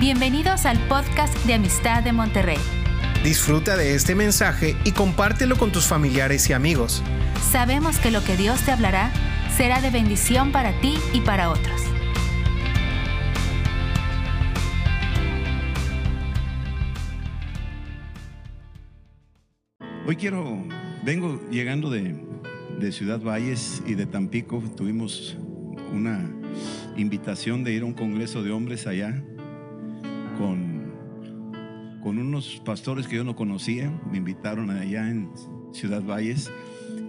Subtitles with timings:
[0.00, 2.58] Bienvenidos al podcast de Amistad de Monterrey.
[3.22, 7.00] Disfruta de este mensaje y compártelo con tus familiares y amigos.
[7.40, 9.12] Sabemos que lo que Dios te hablará
[9.56, 11.80] será de bendición para ti y para otros.
[20.04, 20.66] Hoy quiero,
[21.04, 22.16] vengo llegando de,
[22.80, 24.60] de Ciudad Valles y de Tampico.
[24.76, 25.36] Tuvimos
[25.92, 26.28] una
[26.96, 29.22] invitación de ir a un congreso de hombres allá
[30.38, 30.92] con,
[32.02, 33.90] con unos pastores que yo no conocía.
[34.10, 35.30] Me invitaron allá en
[35.72, 36.50] Ciudad Valles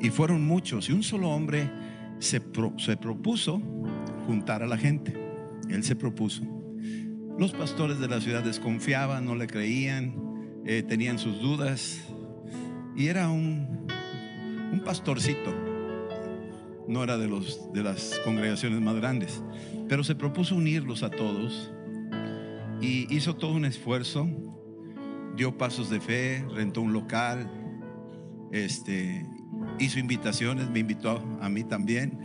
[0.02, 0.90] y fueron muchos.
[0.90, 1.70] Y un solo hombre
[2.20, 2.42] se,
[2.78, 3.62] se propuso
[4.28, 5.16] juntar a la gente.
[5.70, 6.44] Él se propuso.
[7.38, 10.16] Los pastores de la ciudad desconfiaban, no le creían,
[10.66, 12.02] eh, tenían sus dudas.
[12.96, 13.88] Y era un,
[14.72, 15.54] un pastorcito.
[16.88, 19.44] No era de, los, de las congregaciones más grandes.
[19.90, 21.72] Pero se propuso unirlos a todos.
[22.82, 24.28] Y hizo todo un esfuerzo.
[25.36, 27.52] Dio pasos de fe, rentó un local.
[28.52, 29.26] Este,
[29.80, 32.20] hizo invitaciones, me invitó a mí también.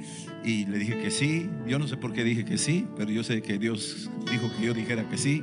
[0.44, 1.48] Y le dije que sí.
[1.66, 4.66] Yo no sé por qué dije que sí, pero yo sé que Dios dijo que
[4.66, 5.42] yo dijera que sí.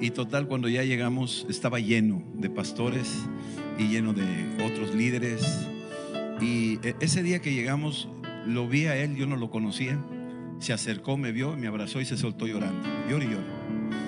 [0.00, 3.26] Y total, cuando ya llegamos, estaba lleno de pastores
[3.78, 4.24] y lleno de
[4.64, 5.66] otros líderes.
[6.40, 8.08] Y e- ese día que llegamos,
[8.46, 9.98] lo vi a él, yo no lo conocía.
[10.58, 12.86] Se acercó, me vio, me abrazó y se soltó llorando.
[13.08, 14.05] Llora y llora.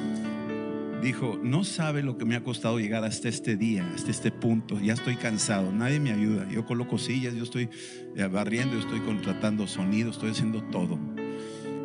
[1.02, 4.80] Dijo, no sabe lo que me ha costado llegar hasta este día, hasta este punto.
[4.80, 6.48] Ya estoy cansado, nadie me ayuda.
[6.50, 7.68] Yo coloco sillas, yo estoy
[8.16, 10.98] eh, barriendo, yo estoy contratando sonido, estoy haciendo todo.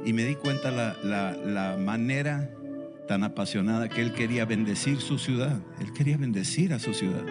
[0.04, 2.50] Y me di cuenta la, la, la manera
[3.08, 5.62] tan apasionada que él quería bendecir su ciudad.
[5.80, 7.26] Él quería bendecir a su ciudad.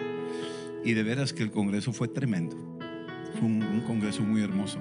[0.85, 2.55] Y de veras que el congreso fue tremendo.
[3.39, 4.79] Fue un, congreso muy hermoso.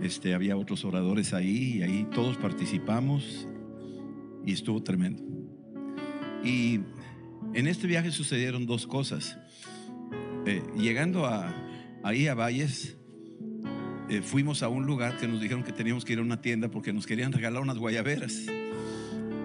[0.00, 3.48] Este, había otros oradores ahí y ahí todos participamos
[4.44, 5.22] y estuvo tremendo.
[6.44, 6.80] Y
[7.54, 9.38] en este viaje sucedieron dos cosas.
[10.46, 11.54] Eh, llegando a,
[12.02, 12.96] ahí a Valles,
[14.08, 16.70] eh, fuimos a un lugar que nos dijeron que teníamos que ir a una tienda
[16.70, 18.46] porque nos querían regalar unas guayaberas.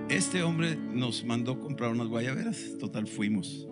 [0.10, 2.78] Este hombre nos mandó comprar unas guayaberas.
[2.80, 3.68] Total, fuimos.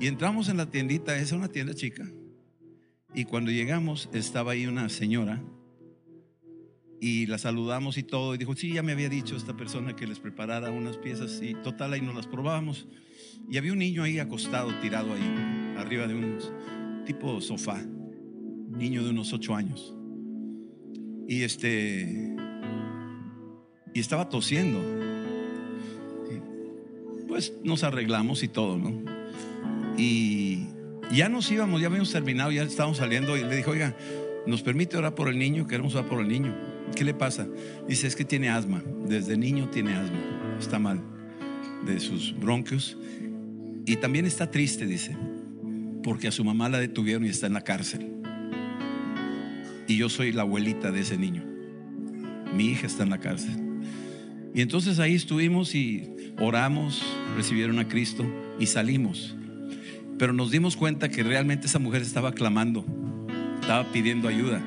[0.00, 2.06] Y entramos en la tiendita, esa es una tienda chica.
[3.14, 5.42] Y cuando llegamos, estaba ahí una señora.
[7.00, 8.34] Y la saludamos y todo.
[8.34, 11.40] Y dijo, sí, ya me había dicho esta persona que les preparara unas piezas.
[11.42, 12.86] Y total, ahí nos las probábamos.
[13.50, 16.38] Y había un niño ahí acostado, tirado ahí, arriba de un
[17.04, 17.82] tipo sofá.
[18.70, 19.94] Niño de unos ocho años.
[21.28, 22.34] Y este.
[23.94, 24.80] Y estaba tosiendo.
[27.28, 29.02] Pues nos arreglamos y todo, ¿no?
[29.98, 30.66] Y
[31.12, 33.96] ya nos íbamos, ya habíamos terminado, ya estábamos saliendo y le dijo, oiga,
[34.46, 35.66] ¿nos permite orar por el niño?
[35.66, 36.54] Queremos orar por el niño.
[36.94, 37.46] ¿Qué le pasa?
[37.88, 38.82] Dice, es que tiene asma.
[39.06, 40.18] Desde niño tiene asma.
[40.58, 41.00] Está mal
[41.84, 42.96] de sus bronquios.
[43.84, 45.16] Y también está triste, dice,
[46.02, 48.12] porque a su mamá la detuvieron y está en la cárcel.
[49.86, 51.44] Y yo soy la abuelita de ese niño.
[52.54, 53.54] Mi hija está en la cárcel.
[54.54, 57.02] Y entonces ahí estuvimos y oramos,
[57.36, 58.24] recibieron a Cristo
[58.58, 59.36] y salimos.
[60.18, 62.84] Pero nos dimos cuenta que realmente esa mujer estaba clamando,
[63.60, 64.62] estaba pidiendo ayuda.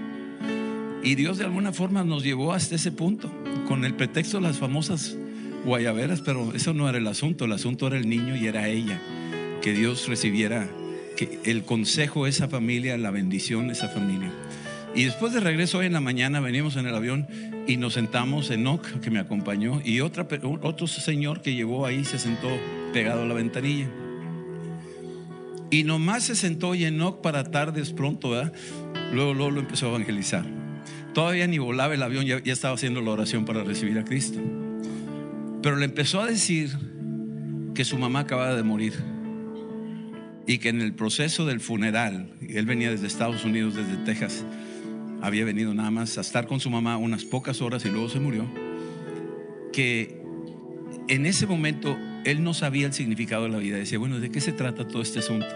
[1.04, 3.32] Y Dios de alguna forma nos llevó hasta ese punto,
[3.68, 5.16] con el pretexto de las famosas
[5.66, 9.00] guayaberas, pero eso no era el asunto, el asunto era el niño y era ella.
[9.62, 10.68] Que Dios recibiera
[11.44, 14.32] el consejo de esa familia, la bendición de esa familia.
[14.96, 17.28] Y después de regreso hoy en la mañana venimos en el avión
[17.68, 20.28] y nos sentamos en Enoch, que me acompañó, y otra,
[20.62, 22.50] otro señor que llevó ahí se sentó
[22.92, 23.88] pegado a la ventanilla.
[25.72, 28.54] Y nomás se sentó y Enoch para tardes pronto, ¿verdad?
[29.14, 30.59] Luego, luego lo empezó a evangelizar.
[31.20, 34.40] Todavía ni volaba el avión, ya, ya estaba haciendo la oración para recibir a Cristo.
[35.62, 36.70] Pero le empezó a decir
[37.76, 38.94] que su mamá acababa de morir
[40.48, 44.46] y que en el proceso del funeral, él venía desde Estados Unidos, desde Texas,
[45.22, 48.22] había venido nada más a estar con su mamá unas pocas horas y luego se
[48.22, 48.50] murió,
[49.74, 50.22] que
[51.10, 53.76] en ese momento él no sabía el significado de la vida.
[53.76, 55.54] Decía, bueno, ¿de qué se trata todo este asunto?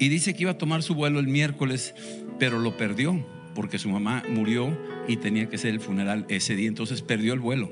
[0.00, 1.94] Y dice que iba a tomar su vuelo el miércoles,
[2.38, 6.68] pero lo perdió porque su mamá murió y tenía que ser el funeral ese día,
[6.68, 7.70] entonces perdió el vuelo.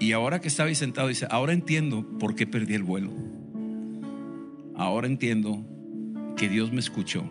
[0.00, 3.12] Y ahora que estaba ahí sentado, dice, ahora entiendo por qué perdí el vuelo.
[4.74, 5.64] Ahora entiendo
[6.36, 7.22] que Dios me escuchó.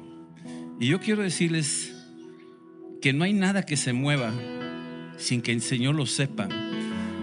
[0.80, 1.94] Y yo quiero decirles
[3.02, 4.32] que no hay nada que se mueva
[5.18, 6.48] sin que el Señor lo sepa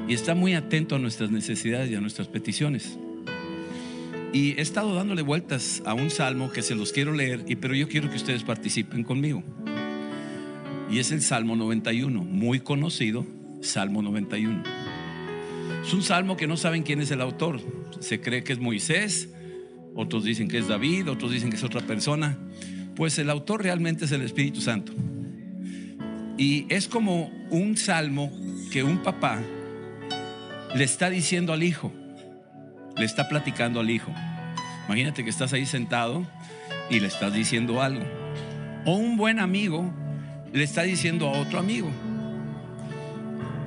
[0.08, 2.99] y está muy atento a nuestras necesidades y a nuestras peticiones.
[4.32, 7.75] Y he estado dándole vueltas a un salmo que se los quiero leer, y, pero
[7.75, 9.42] yo quiero que ustedes participen conmigo.
[10.90, 13.26] Y es el Salmo 91, muy conocido,
[13.60, 14.62] Salmo 91.
[15.84, 17.60] Es un salmo que no saben quién es el autor.
[18.00, 19.28] Se cree que es Moisés,
[19.94, 22.38] otros dicen que es David, otros dicen que es otra persona.
[22.96, 24.92] Pues el autor realmente es el Espíritu Santo.
[26.36, 28.31] Y es como un salmo
[28.70, 29.42] que un papá
[30.74, 31.92] le está diciendo al hijo,
[32.98, 34.12] le está platicando al hijo.
[34.86, 36.26] Imagínate que estás ahí sentado
[36.90, 38.04] y le estás diciendo algo.
[38.84, 39.92] O un buen amigo
[40.52, 41.90] le está diciendo a otro amigo.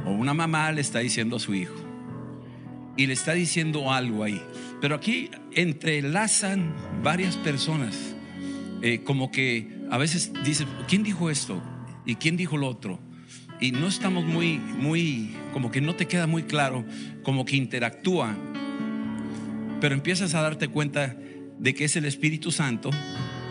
[0.06, 1.76] O una mamá le está diciendo a su hijo.
[2.98, 4.42] Y le está diciendo algo ahí.
[4.82, 6.74] Pero aquí entrelazan
[7.04, 8.16] varias personas.
[8.82, 11.62] Eh, como que a veces dicen, ¿quién dijo esto?
[12.06, 13.00] ¿Y quién dijo lo otro?
[13.60, 16.84] Y no estamos muy, muy, como que no te queda muy claro,
[17.22, 18.36] como que interactúa.
[19.82, 21.18] Pero empiezas a darte cuenta
[21.58, 22.92] de que es el Espíritu Santo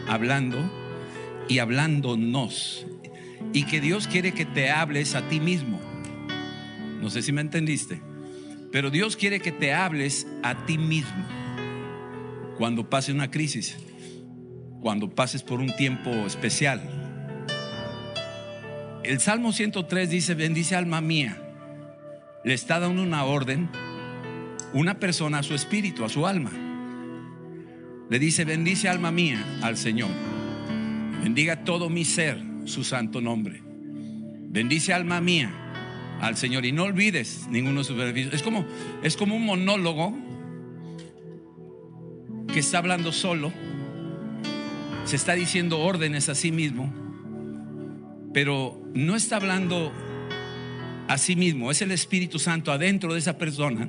[0.09, 0.59] hablando
[1.49, 2.87] y hablándonos.
[3.53, 5.81] Y que Dios quiere que te hables a ti mismo.
[7.01, 8.01] No sé si me entendiste.
[8.71, 11.27] Pero Dios quiere que te hables a ti mismo.
[12.57, 13.77] Cuando pase una crisis.
[14.81, 16.81] Cuando pases por un tiempo especial.
[19.03, 21.43] El Salmo 103 dice, bendice alma mía.
[22.45, 23.69] Le está dando una orden,
[24.73, 26.51] una persona a su espíritu, a su alma
[28.11, 30.11] le dice, bendice alma mía al Señor.
[31.23, 33.63] Bendiga todo mi ser, su santo nombre.
[33.63, 38.35] Bendice alma mía al Señor y no olvides ninguno de sus beneficios.
[38.35, 38.67] Es como,
[39.05, 40.19] es como un monólogo
[42.53, 43.53] que está hablando solo,
[45.05, 46.93] se está diciendo órdenes a sí mismo,
[48.35, 49.93] pero no está hablando
[51.07, 53.89] a sí mismo, es el Espíritu Santo adentro de esa persona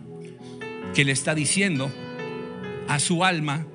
[0.94, 1.92] que le está diciendo
[2.88, 3.66] a su alma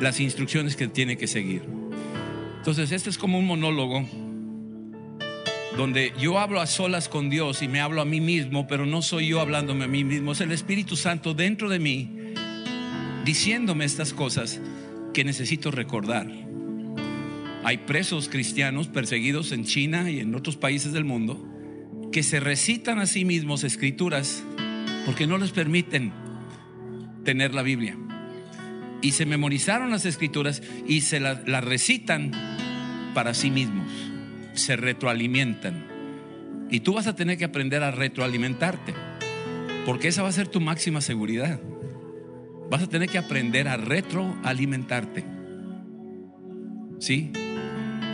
[0.00, 1.62] las instrucciones que tiene que seguir.
[2.58, 4.06] Entonces, este es como un monólogo
[5.76, 9.02] donde yo hablo a solas con Dios y me hablo a mí mismo, pero no
[9.02, 12.10] soy yo hablándome a mí mismo, es el Espíritu Santo dentro de mí
[13.24, 14.60] diciéndome estas cosas
[15.12, 16.30] que necesito recordar.
[17.64, 21.42] Hay presos cristianos perseguidos en China y en otros países del mundo
[22.12, 24.44] que se recitan a sí mismos escrituras
[25.04, 26.12] porque no les permiten
[27.24, 27.96] tener la Biblia
[29.04, 32.30] y se memorizaron las escrituras y se las, recitan
[33.12, 33.86] para sí mismos,
[34.54, 35.86] se retroalimentan.
[36.70, 38.94] Y tú vas a tener que aprender a retroalimentarte,
[39.84, 41.60] porque esa va a ser tu máxima seguridad.
[42.70, 45.22] Vas a tener que aprender a retroalimentarte.
[46.98, 47.30] ¿Sí?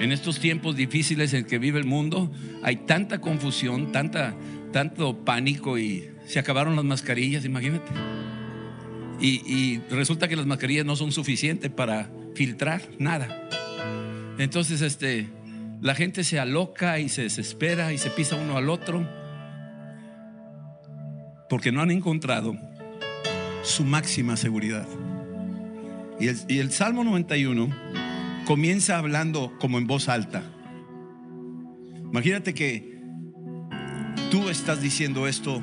[0.00, 2.32] En estos tiempos difíciles en que vive el mundo,
[2.64, 4.34] hay tanta confusión, tanta,
[4.72, 7.90] tanto pánico y se acabaron las mascarillas, imagínate.
[9.20, 13.48] Y, resulta que las mascarillas no son suficientes para filtrar nada.
[14.38, 15.28] Entonces, este,
[15.82, 19.06] la gente se aloca y se desespera y se pisa uno al otro
[21.50, 22.56] porque no han encontrado
[23.62, 24.86] su máxima seguridad.
[26.18, 27.68] Y el, y el, Salmo 91
[28.46, 30.42] comienza hablando como en voz alta.
[32.10, 33.00] Imagínate que
[34.30, 35.60] tú estás diciendo esto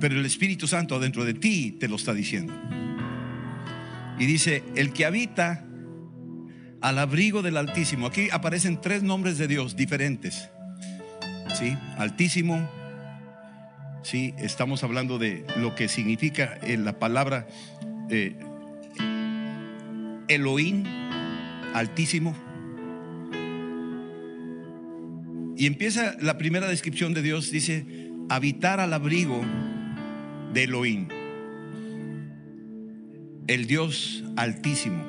[0.00, 2.54] pero el Espíritu Santo dentro de ti te lo está diciendo.
[4.18, 5.64] Y dice, el que habita
[6.80, 8.06] al abrigo del Altísimo.
[8.06, 10.48] Aquí aparecen tres nombres de Dios diferentes.
[11.58, 11.76] ¿Sí?
[11.98, 12.68] Altísimo.
[14.02, 17.46] Sí, estamos hablando de lo que significa en la palabra
[18.08, 18.34] eh,
[20.28, 20.84] Elohim,
[21.74, 22.34] Altísimo.
[25.56, 27.84] Y empieza la primera descripción de Dios, dice,
[28.30, 29.44] habitar al abrigo
[30.52, 31.08] de Elohim,
[33.46, 35.04] el Dios altísimo,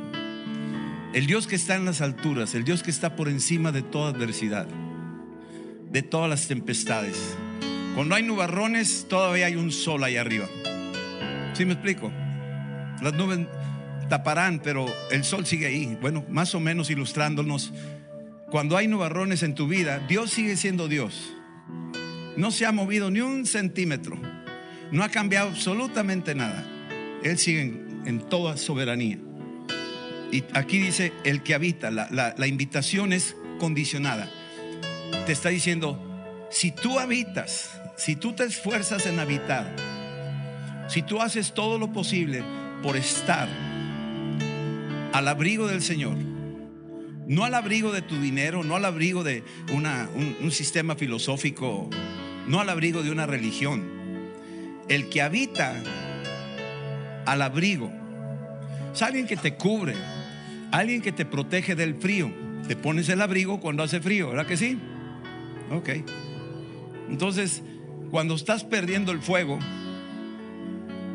[1.13, 4.11] el Dios que está en las alturas, el Dios que está por encima de toda
[4.11, 4.67] adversidad,
[5.91, 7.37] de todas las tempestades.
[7.95, 10.47] Cuando hay nubarrones, todavía hay un sol ahí arriba.
[11.53, 12.11] ¿Sí me explico?
[13.01, 13.47] Las nubes
[14.09, 15.97] taparán, pero el sol sigue ahí.
[16.01, 17.73] Bueno, más o menos ilustrándonos,
[18.49, 21.33] cuando hay nubarrones en tu vida, Dios sigue siendo Dios.
[22.37, 24.19] No se ha movido ni un centímetro.
[24.91, 26.65] No ha cambiado absolutamente nada.
[27.23, 27.61] Él sigue
[28.05, 29.17] en, toda soberanía.
[30.31, 34.29] Y aquí dice el que habita, la, invitación es condicionada.
[35.25, 35.99] Te está diciendo,
[36.49, 39.73] si tú habitas, si tú te esfuerzas en habitar,
[40.87, 42.43] si tú haces todo lo posible
[42.83, 43.47] por estar
[45.13, 46.17] al abrigo del Señor,
[47.27, 49.43] no al abrigo de tu dinero, no al abrigo de
[49.73, 51.89] una, un, un, sistema filosófico,
[52.47, 54.00] no al abrigo de una religión,
[54.91, 55.73] el que habita
[57.25, 57.89] al abrigo.
[58.93, 59.95] Es alguien que te cubre,
[60.71, 62.29] alguien que te protege del frío.
[62.67, 64.77] Te pones el abrigo cuando hace frío, ¿verdad que sí?
[65.71, 65.89] Ok.
[67.09, 67.63] Entonces,
[68.11, 69.57] Cuando estás perdiendo el fuego,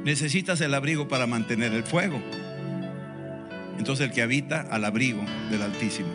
[0.05, 2.19] necesitas el abrigo para mantener el fuego.
[3.79, 6.09] Entonces el que habita al abrigo del Altísimo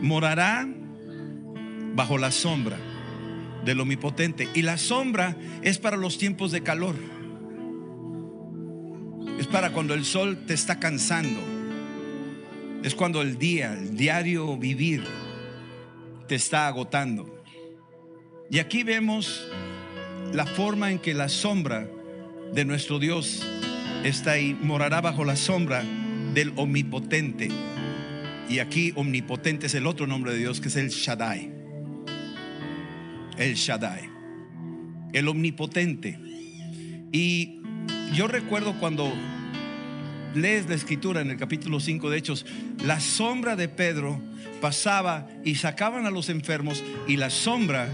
[0.00, 0.66] morará
[1.94, 2.78] bajo la sombra
[3.68, 4.48] del Omnipotente.
[4.54, 6.96] Y la sombra es para los tiempos de calor.
[9.38, 11.38] Es para cuando el sol te está cansando.
[12.82, 15.04] Es cuando el día, el diario vivir,
[16.26, 17.44] te está agotando.
[18.50, 19.46] Y aquí vemos
[20.32, 21.90] la forma en que la sombra
[22.54, 23.46] de nuestro Dios
[24.02, 25.84] está ahí, morará bajo la sombra
[26.32, 27.50] del omnipotente.
[28.48, 31.57] Y aquí omnipotente es el otro nombre de Dios que es el Shaddai.
[33.38, 34.08] El Shaddai.
[35.12, 36.18] El omnipotente.
[37.12, 37.60] Y
[38.14, 39.12] yo recuerdo cuando
[40.34, 42.46] lees la escritura en el capítulo 5 de Hechos,
[42.84, 44.20] la sombra de Pedro
[44.60, 47.88] pasaba y sacaban a los enfermos y la sombra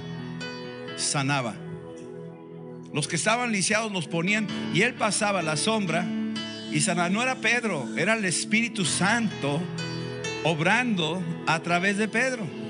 [0.96, 1.54] sanaba.
[2.92, 6.06] Los que estaban lisiados los ponían y él pasaba la sombra
[6.72, 7.10] y sanaba.
[7.10, 9.60] No era Pedro, era el Espíritu Santo
[10.44, 12.63] obrando a través de Pedro.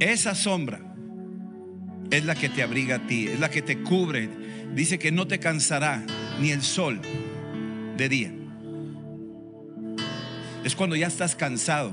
[0.00, 0.80] Esa sombra
[2.10, 4.30] es la que te abriga a ti, es la que te cubre.
[4.74, 6.02] Dice que no te cansará
[6.40, 7.00] ni el sol
[7.98, 8.32] de día.
[10.64, 11.92] Es cuando ya estás cansado.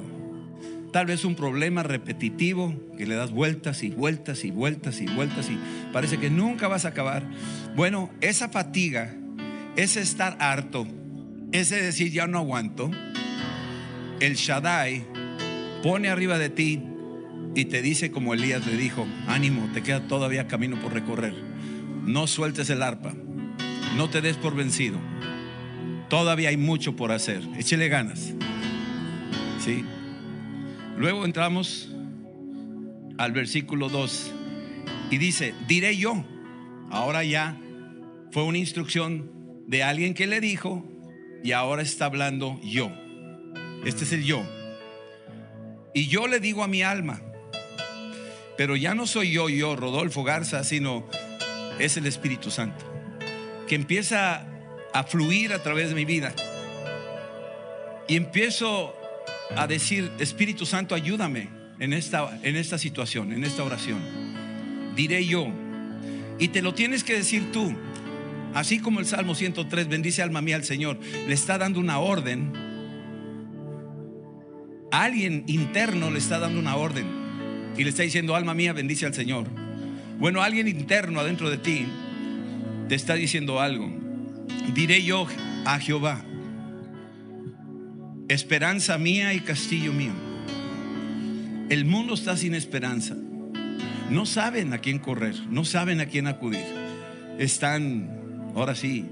[0.93, 5.49] Tal vez un problema repetitivo que le das vueltas y vueltas y vueltas y vueltas
[5.49, 5.59] y
[5.91, 7.23] parece que nunca vas a acabar.
[7.75, 9.13] Bueno, esa fatiga,
[9.75, 10.87] ese estar harto,
[11.51, 12.89] ese decir ya no aguanto,
[14.21, 15.05] el Shaddai
[15.83, 16.81] pone arriba de ti
[17.57, 21.33] y te dice como Elías le dijo, ánimo, te queda todavía camino por recorrer.
[22.05, 23.15] No sueltes el arpa,
[23.95, 24.99] no te des por vencido.
[26.07, 27.41] Todavía hay mucho por hacer.
[27.57, 28.35] Échele ganas.
[29.59, 29.83] ¿Sí?
[30.97, 31.89] Luego entramos
[33.17, 34.31] al versículo 2
[35.09, 36.23] y dice, diré yo.
[36.91, 37.57] Ahora ya
[38.29, 39.31] fue una instrucción
[39.65, 40.85] de alguien que le dijo
[41.43, 42.91] y ahora está hablando yo.
[43.83, 44.47] Este es el yo.
[45.95, 47.19] Y yo le digo a mi alma,
[48.57, 51.07] pero ya no soy yo, yo, Rodolfo Garza, sino
[51.79, 52.83] es el Espíritu Santo,
[53.67, 54.47] que empieza
[54.93, 56.33] a fluir a través de mi vida.
[58.07, 58.95] Y empiezo
[59.55, 61.49] a decir, Espíritu Santo, ayúdame
[61.79, 63.99] en esta, en esta situación, en esta oración.
[64.95, 65.47] Diré yo.
[66.39, 67.75] Y te lo tienes que decir tú.
[68.53, 72.53] Así como el Salmo 103, bendice alma mía al Señor, le está dando una orden.
[74.89, 77.16] alguien interno le está dando una orden.
[77.77, 79.47] Y le está diciendo, alma mía, bendice al Señor.
[80.19, 81.85] Bueno, alguien interno adentro de ti
[82.89, 83.89] te está diciendo algo.
[84.73, 85.27] Diré yo
[85.65, 86.23] a Jehová,
[88.27, 90.13] esperanza mía y castillo mío.
[91.69, 93.15] El mundo está sin esperanza.
[94.09, 96.65] No saben a quién correr, no saben a quién acudir.
[97.37, 98.09] Están,
[98.55, 99.05] ahora sí,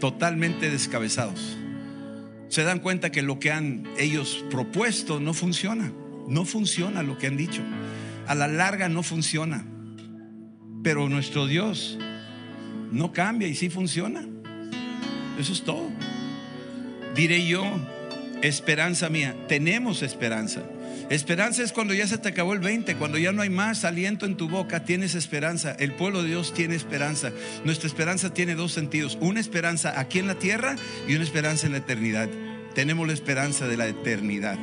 [0.00, 1.56] totalmente descabezados.
[2.48, 5.92] Se dan cuenta que lo que han ellos propuesto no funciona.
[6.28, 7.62] No funciona lo que han dicho.
[8.26, 9.66] A la larga no funciona.
[10.82, 11.98] Pero nuestro Dios
[12.90, 14.24] no cambia y sí funciona.
[15.38, 15.90] Eso es todo.
[17.14, 17.64] Diré yo,
[18.42, 20.62] esperanza mía, tenemos esperanza.
[21.10, 24.26] Esperanza es cuando ya se te acabó el 20, cuando ya no hay más aliento
[24.26, 25.72] en tu boca, tienes esperanza.
[25.72, 27.30] El pueblo de Dios tiene esperanza.
[27.64, 30.76] Nuestra esperanza tiene dos sentidos, una esperanza aquí en la tierra
[31.06, 32.28] y una esperanza en la eternidad.
[32.74, 34.58] Tenemos la esperanza de la eternidad.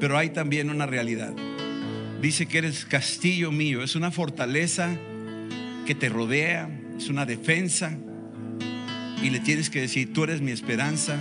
[0.00, 1.32] Pero hay también una realidad.
[2.20, 4.96] Dice que eres castillo mío, es una fortaleza
[5.86, 7.96] que te rodea, es una defensa.
[9.22, 11.16] Y le tienes que decir, tú eres mi esperanza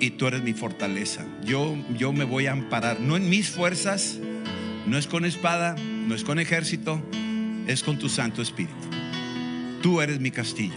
[0.00, 1.24] y tú eres mi fortaleza.
[1.44, 4.18] Yo, yo me voy a amparar, no en mis fuerzas,
[4.86, 7.00] no es con espada, no es con ejército,
[7.68, 8.74] es con tu Santo Espíritu.
[9.82, 10.74] Tú eres mi castillo.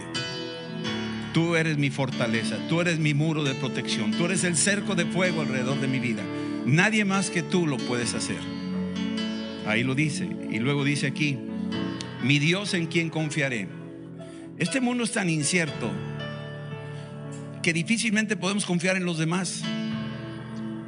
[1.32, 5.04] Tú eres mi fortaleza, tú eres mi muro de protección, tú eres el cerco de
[5.04, 6.22] fuego alrededor de mi vida.
[6.68, 8.36] Nadie más que tú lo puedes hacer.
[9.66, 10.28] Ahí lo dice.
[10.50, 11.38] Y luego dice aquí,
[12.22, 13.68] mi Dios en quien confiaré.
[14.58, 15.90] Este mundo es tan incierto
[17.62, 19.64] que difícilmente podemos confiar en los demás.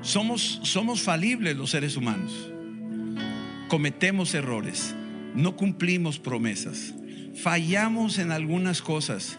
[0.03, 2.53] Somos, somos falibles los seres humanos.
[3.69, 4.95] Cometemos errores,
[5.35, 6.93] no cumplimos promesas,
[7.35, 9.39] fallamos en algunas cosas.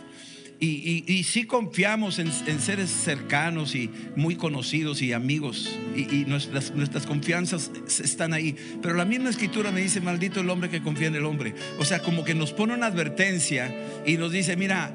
[0.63, 7.71] Y, y, sí confiamos en, seres cercanos y muy conocidos y amigos y, nuestras, confianzas
[7.87, 8.55] están ahí.
[8.79, 11.55] Pero la misma escritura me dice, maldito el hombre que confía en el hombre.
[11.79, 13.75] O sea, como que nos pone una advertencia
[14.05, 14.93] y nos dice, mira,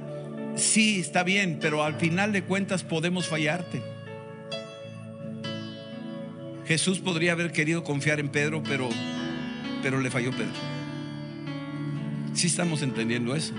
[0.54, 3.82] sí, está bien, pero al final de cuentas podemos fallarte.
[6.68, 8.88] Jesús podría haber querido confiar en Pedro, pero
[9.82, 10.50] pero le falló Pedro.
[12.34, 13.54] Sí estamos entendiendo eso.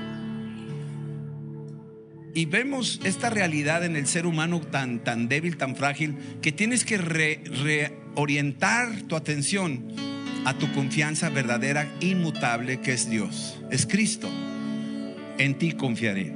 [2.38, 6.86] Y vemos esta realidad en el ser humano tan, tan débil, tan frágil, que tienes
[6.86, 9.88] que reorientar tu atención
[10.46, 14.30] a tu confianza verdadera, inmutable, que es Dios, es Cristo.
[15.40, 16.32] En ti confiaré.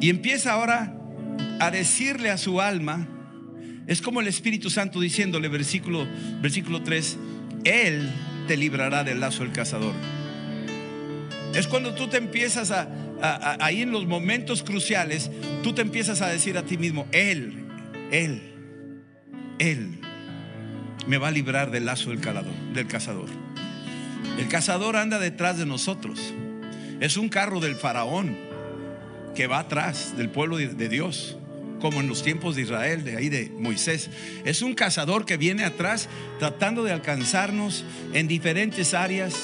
[0.00, 0.92] Y empieza ahora
[1.60, 3.06] a decirle a su alma,
[3.86, 6.04] es como el Espíritu Santo diciéndole, versículo,
[6.42, 7.16] versículo 3,
[7.62, 8.10] Él
[8.48, 9.94] te librará del lazo del cazador.
[11.54, 12.88] Es cuando tú te empiezas a,
[13.22, 15.30] ahí en los momentos cruciales,
[15.62, 17.66] tú te empiezas a decir a ti mismo, Él,
[18.10, 18.42] Él,
[19.58, 19.98] Él
[21.06, 23.28] me va a librar del lazo del, calador, del cazador.
[24.38, 26.32] El cazador anda detrás de nosotros.
[27.00, 28.36] Es un carro del faraón
[29.34, 31.36] que va atrás del pueblo de Dios
[31.80, 34.10] como en los tiempos de Israel, de ahí de Moisés.
[34.44, 36.08] Es un cazador que viene atrás
[36.38, 39.34] tratando de alcanzarnos en diferentes áreas,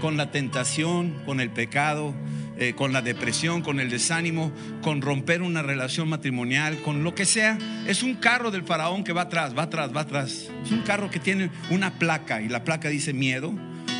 [0.00, 2.14] con la tentación, con el pecado,
[2.60, 7.24] eh, con la depresión, con el desánimo, con romper una relación matrimonial, con lo que
[7.24, 7.56] sea.
[7.86, 10.48] Es un carro del faraón que va atrás, va atrás, va atrás.
[10.64, 13.54] Es un carro que tiene una placa y la placa dice miedo,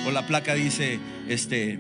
[0.07, 0.99] o la placa dice
[1.29, 1.79] este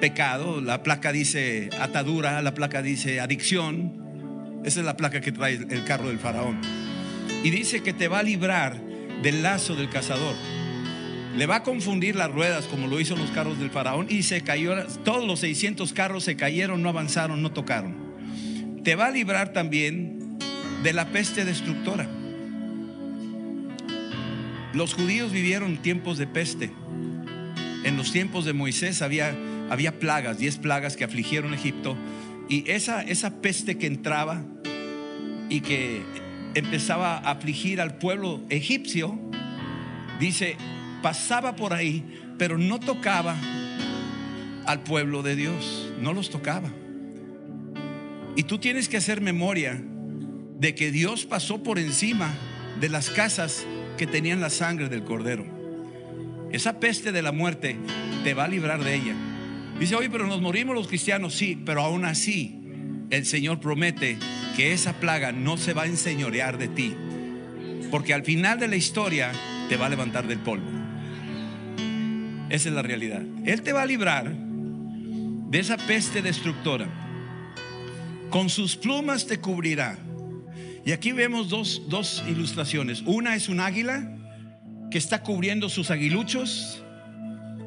[0.00, 5.54] pecado, la placa dice atadura, la placa dice adicción, esa es la placa que trae
[5.54, 6.60] el carro del faraón.
[7.42, 8.80] Y dice que te va a librar
[9.22, 10.34] del lazo del cazador.
[11.36, 14.42] Le va a confundir las ruedas como lo hizo los carros del faraón y se
[14.42, 17.94] cayó, todos los 600 carros se cayeron, no avanzaron, no tocaron.
[18.84, 20.38] Te va a librar también
[20.84, 22.06] de la peste destructora.
[24.74, 26.70] Los judíos vivieron tiempos de peste.
[27.84, 29.34] En los tiempos de Moisés había,
[29.70, 31.96] había plagas, 10 plagas que afligieron Egipto.
[32.48, 34.44] Y esa, esa peste que entraba
[35.48, 36.02] y que
[36.54, 39.18] empezaba a afligir al pueblo egipcio,
[40.20, 40.56] dice,
[41.04, 42.02] pasaba por ahí,
[42.38, 43.36] pero no tocaba
[44.64, 46.70] al pueblo de Dios, no los tocaba.
[48.36, 49.84] Y tú tienes que hacer memoria
[50.58, 52.32] de que Dios pasó por encima
[52.80, 53.66] de las casas
[53.98, 55.44] que tenían la sangre del cordero.
[56.50, 57.76] Esa peste de la muerte
[58.24, 59.14] te va a librar de ella.
[59.78, 62.62] Dice, oye, pero nos morimos los cristianos, sí, pero aún así
[63.10, 64.16] el Señor promete
[64.56, 66.94] que esa plaga no se va a enseñorear de ti.
[67.90, 69.32] Porque al final de la historia
[69.68, 70.73] te va a levantar del polvo.
[72.54, 73.20] Esa es la realidad.
[73.44, 76.86] Él te va a librar de esa peste destructora.
[78.30, 79.98] Con sus plumas te cubrirá.
[80.86, 83.02] Y aquí vemos dos, dos ilustraciones.
[83.06, 84.08] Una es un águila
[84.88, 86.80] que está cubriendo sus aguiluchos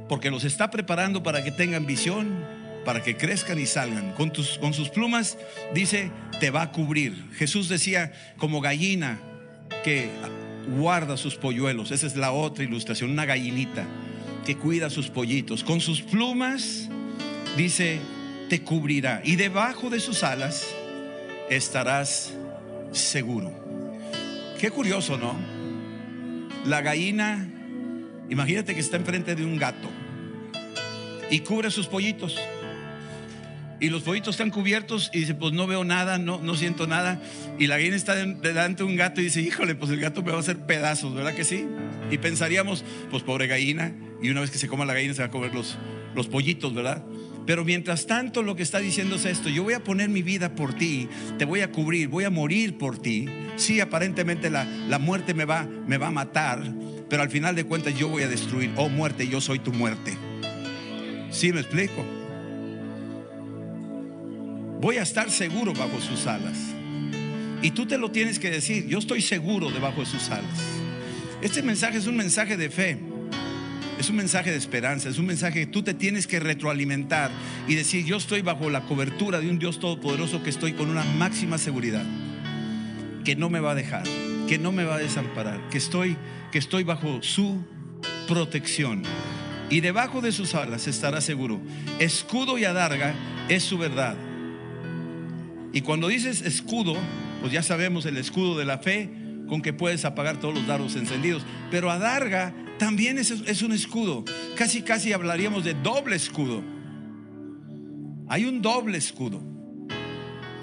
[0.07, 2.45] porque los está preparando para que tengan visión
[2.85, 4.13] para que crezcan y salgan.
[4.13, 5.37] Con, con sus plumas,
[5.73, 7.25] dice, te va a cubrir.
[7.33, 9.19] Jesús decía, como gallina
[9.83, 10.09] que
[10.77, 11.91] guarda sus polluelos.
[11.91, 13.85] Esa es la otra ilustración, una gallinita
[14.47, 15.61] que cuida sus pollitos.
[15.61, 16.87] Con sus plumas,
[17.57, 17.99] dice,
[18.47, 19.21] te cubrirá.
[19.25, 20.73] Y debajo de sus alas
[21.49, 22.33] estarás
[22.93, 23.51] seguro.
[24.57, 25.35] Qué curioso, ¿no?
[26.63, 27.45] La gallina,
[28.29, 29.89] imagínate que está enfrente de un gato
[31.29, 32.39] y cubre sus pollitos
[33.81, 37.21] y los pollitos están cubiertos y dice, pues no veo nada, no, no siento nada.
[37.59, 40.31] Y la gallina está delante de un gato y dice, híjole, pues el gato me
[40.31, 41.67] va a hacer pedazos, ¿verdad que sí?
[42.09, 45.27] Y pensaríamos, pues pobre gallina, y una vez que se coma la gallina se va
[45.27, 45.77] a comer los,
[46.15, 47.03] los pollitos, ¿verdad?
[47.45, 50.55] Pero mientras tanto lo que está diciendo es esto, yo voy a poner mi vida
[50.55, 53.27] por ti, te voy a cubrir, voy a morir por ti.
[53.55, 56.61] Sí, aparentemente la, la muerte me va, me va a matar,
[57.09, 58.71] pero al final de cuentas yo voy a destruir.
[58.75, 60.17] Oh muerte, yo soy tu muerte.
[61.31, 62.05] ¿Sí me explico?
[64.79, 66.57] voy a estar seguro bajo sus alas.
[67.61, 70.59] Y tú te lo tienes que decir, yo estoy seguro debajo de sus alas.
[71.41, 72.97] Este mensaje es un mensaje de fe,
[73.99, 77.31] es un mensaje de esperanza, es un mensaje que tú te tienes que retroalimentar
[77.67, 81.03] y decir, yo estoy bajo la cobertura de un Dios todopoderoso que estoy con una
[81.03, 82.05] máxima seguridad,
[83.23, 84.03] que no me va a dejar,
[84.47, 86.17] que no me va a desamparar, que estoy,
[86.51, 87.63] que estoy bajo su
[88.27, 89.03] protección.
[89.69, 91.59] Y debajo de sus alas estará seguro.
[91.99, 93.13] Escudo y adarga
[93.49, 94.15] es su verdad
[95.77, 96.95] y cuando dices escudo,
[97.41, 99.11] pues ya sabemos el escudo de la fe
[99.47, 101.45] con que puedes apagar todos los dardos encendidos.
[101.69, 104.23] Pero adarga también es, es un escudo.
[104.55, 106.63] Casi, casi hablaríamos de doble escudo.
[108.27, 109.41] Hay un doble escudo.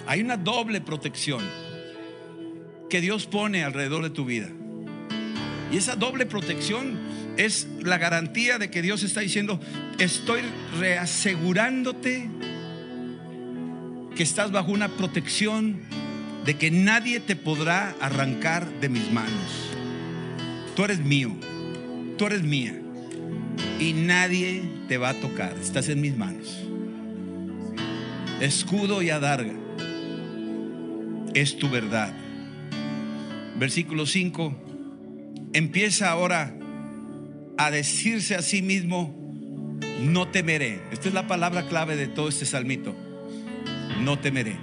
[0.07, 1.43] Hay una doble protección
[2.91, 4.49] que Dios pone alrededor de tu vida.
[5.73, 6.99] Y esa doble protección
[7.37, 9.59] es la garantía de que Dios está diciendo,
[9.99, 10.43] estoy
[10.79, 12.29] reasegurándote
[14.15, 15.81] que estás bajo una protección
[16.45, 19.71] de que nadie te podrá arrancar de mis manos.
[20.77, 21.35] Tú eres mío,
[22.17, 22.81] tú eres mía.
[23.79, 25.57] y nadie te va a tocar.
[25.61, 26.61] Estás en mis manos.
[28.41, 29.53] Escudo y adarga
[31.35, 32.15] es tu verdad.
[33.59, 34.55] Versículo 5.
[35.53, 36.57] Empieza ahora
[37.59, 39.15] a decirse a sí mismo,
[40.01, 40.81] no temeré.
[40.91, 42.97] Esta es la palabra clave de todo este salmito.
[44.01, 44.57] No temeré,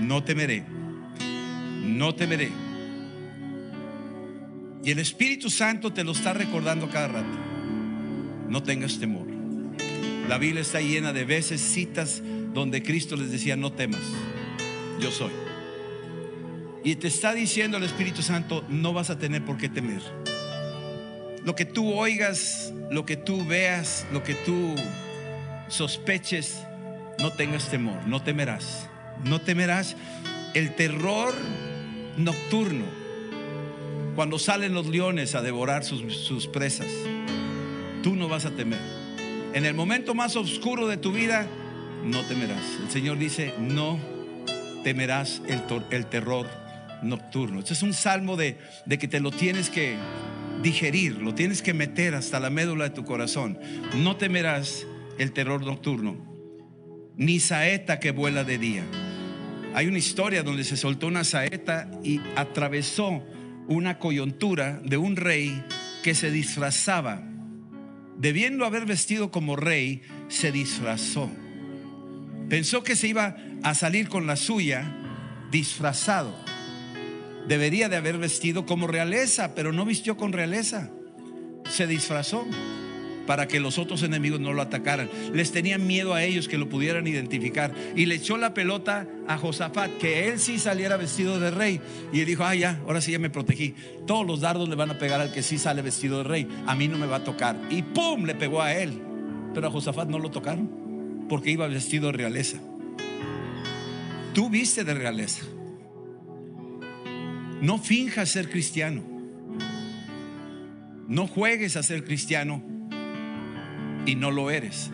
[0.00, 0.64] no temeré,
[1.82, 2.50] no temeré.
[4.84, 7.38] Y el Espíritu Santo te lo está recordando cada rato.
[8.48, 9.26] No tengas temor.
[10.28, 14.02] La Biblia está llena de veces, citas donde Cristo les decía, no temas,
[15.00, 15.32] yo soy.
[16.84, 20.02] Y te está diciendo el Espíritu Santo, no vas a tener por qué temer.
[21.44, 24.74] Lo que tú oigas, lo que tú veas, lo que tú
[25.68, 26.58] sospeches,
[27.18, 28.86] no tengas temor, no temerás.
[29.24, 29.96] No temerás
[30.52, 31.34] el terror
[32.18, 33.03] nocturno
[34.14, 36.88] cuando salen los leones a devorar sus, presas.
[38.02, 38.78] Tú no vas a temer.
[39.52, 41.46] En el momento más oscuro de tu vida,
[42.04, 42.64] no temerás.
[42.82, 43.98] El Señor dice, no
[44.82, 46.48] temerás el, el terror
[47.02, 47.60] nocturno.
[47.60, 49.96] Este es un salmo de, de que te lo tienes que
[50.62, 53.58] digerir, lo tienes que meter hasta la médula de tu corazón.
[53.96, 54.86] No temerás
[55.18, 56.16] el terror nocturno,
[57.16, 58.84] ni saeta que vuela de día.
[59.74, 63.24] Hay una historia donde se soltó una saeta y atravesó
[63.68, 65.62] una coyuntura de un rey
[66.02, 67.22] que se disfrazaba.
[68.18, 71.30] Debiendo haber vestido como rey, se disfrazó.
[72.48, 74.84] Pensó que se iba a salir con la suya
[75.50, 76.34] disfrazado.
[77.48, 80.90] Debería de haber vestido como realeza, pero no vistió con realeza.
[81.68, 82.46] Se disfrazó
[83.26, 85.08] para que los otros enemigos no lo atacaran.
[85.32, 87.72] Les tenían miedo a ellos que lo pudieran identificar.
[87.96, 91.80] Y le echó la pelota a Josafat, que él sí saliera vestido de rey.
[92.12, 93.74] Y él dijo, ah, ya, ahora sí ya me protegí.
[94.06, 96.48] Todos los dardos le van a pegar al que sí sale vestido de rey.
[96.66, 97.56] A mí no me va a tocar.
[97.70, 98.24] Y ¡pum!
[98.24, 99.00] le pegó a él.
[99.54, 102.58] Pero a Josafat no lo tocaron, porque iba vestido de realeza.
[104.34, 105.44] Tú viste de realeza.
[107.60, 109.02] No finjas ser cristiano.
[111.06, 112.73] No juegues a ser cristiano
[114.06, 114.90] y no lo eres,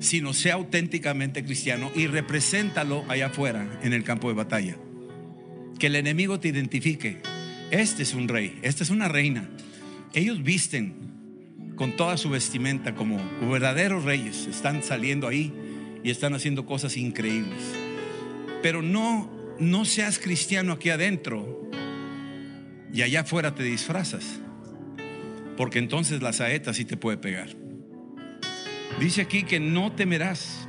[0.00, 4.76] sino sea auténticamente cristiano y represéntalo allá afuera en el campo de batalla.
[5.78, 7.18] Que el enemigo te identifique.
[7.70, 9.48] Este es un rey, esta es una reina.
[10.14, 10.94] Ellos visten
[11.76, 14.46] con toda su vestimenta como verdaderos reyes.
[14.46, 15.52] Están saliendo ahí
[16.02, 17.60] y están haciendo cosas increíbles.
[18.62, 21.70] Pero no, no seas cristiano aquí adentro
[22.92, 24.40] y allá afuera te disfrazas.
[25.56, 27.67] Porque entonces la saeta sí te puede pegar.
[29.00, 30.66] Dice aquí que no temerás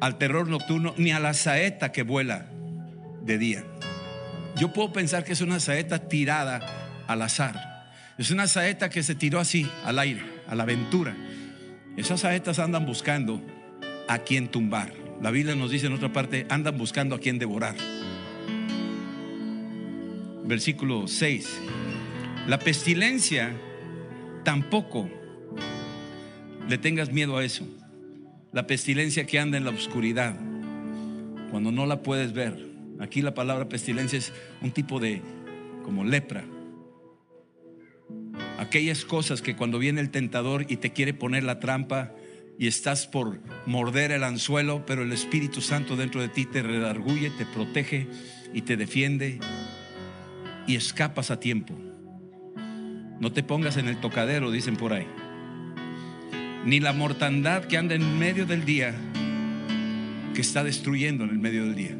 [0.00, 2.50] al terror nocturno ni a la saeta que vuela
[3.22, 3.64] de día.
[4.56, 7.92] Yo puedo pensar que es una saeta tirada al azar.
[8.18, 11.16] Es una saeta que se tiró así, al aire, a la aventura.
[11.96, 13.40] Esas saetas andan buscando
[14.08, 14.92] a quien tumbar.
[15.22, 17.76] La Biblia nos dice en otra parte, andan buscando a quien devorar
[20.48, 21.60] versículo 6.
[22.46, 23.52] La pestilencia
[24.44, 25.08] tampoco
[26.68, 27.66] le tengas miedo a eso.
[28.52, 30.36] La pestilencia que anda en la oscuridad,
[31.50, 32.68] cuando no la puedes ver.
[33.00, 35.22] Aquí la palabra pestilencia es un tipo de
[35.84, 36.44] como lepra.
[38.58, 42.12] Aquellas cosas que cuando viene el tentador y te quiere poner la trampa
[42.58, 47.30] y estás por morder el anzuelo, pero el Espíritu Santo dentro de ti te redarguye,
[47.30, 48.08] te protege
[48.52, 49.38] y te defiende
[50.66, 51.74] y escapas a tiempo.
[53.20, 55.06] No te pongas en el tocadero, dicen por ahí.
[56.64, 58.94] Ni la mortandad que anda en medio del día,
[60.34, 61.96] que está destruyendo en el medio del día.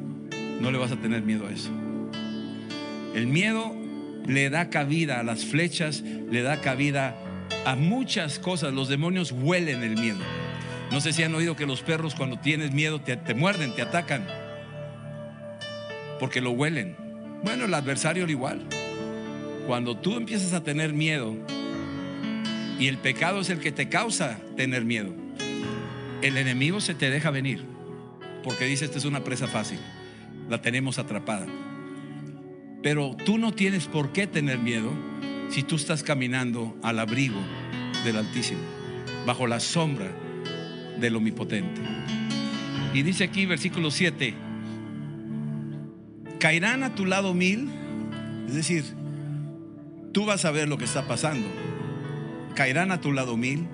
[0.60, 1.70] No le vas a tener miedo a eso.
[3.14, 3.74] El miedo
[4.26, 7.16] le da cabida a las flechas, le da cabida
[7.64, 8.74] a muchas cosas.
[8.74, 10.18] Los demonios huelen el miedo.
[10.90, 13.82] No sé si han oído que los perros cuando tienes miedo te, te muerden, te
[13.82, 14.26] atacan,
[16.18, 16.96] porque lo huelen.
[17.42, 18.66] Bueno, el adversario al igual.
[19.66, 21.36] Cuando tú empiezas a tener miedo
[22.78, 25.14] y el pecado es el que te causa tener miedo,
[26.22, 27.64] el enemigo se te deja venir
[28.42, 29.78] porque dice, esta es una presa fácil,
[30.48, 31.46] la tenemos atrapada.
[32.82, 34.90] Pero tú no tienes por qué tener miedo
[35.50, 37.40] si tú estás caminando al abrigo
[38.04, 38.60] del Altísimo,
[39.26, 40.10] bajo la sombra
[40.98, 41.80] del Omnipotente.
[42.94, 44.34] Y dice aquí, versículo 7,
[46.38, 47.68] caerán a tu lado mil,
[48.46, 48.84] es decir,
[50.12, 51.46] tú vas a ver lo que está pasando.
[52.58, 53.68] Caerán a tu lado mil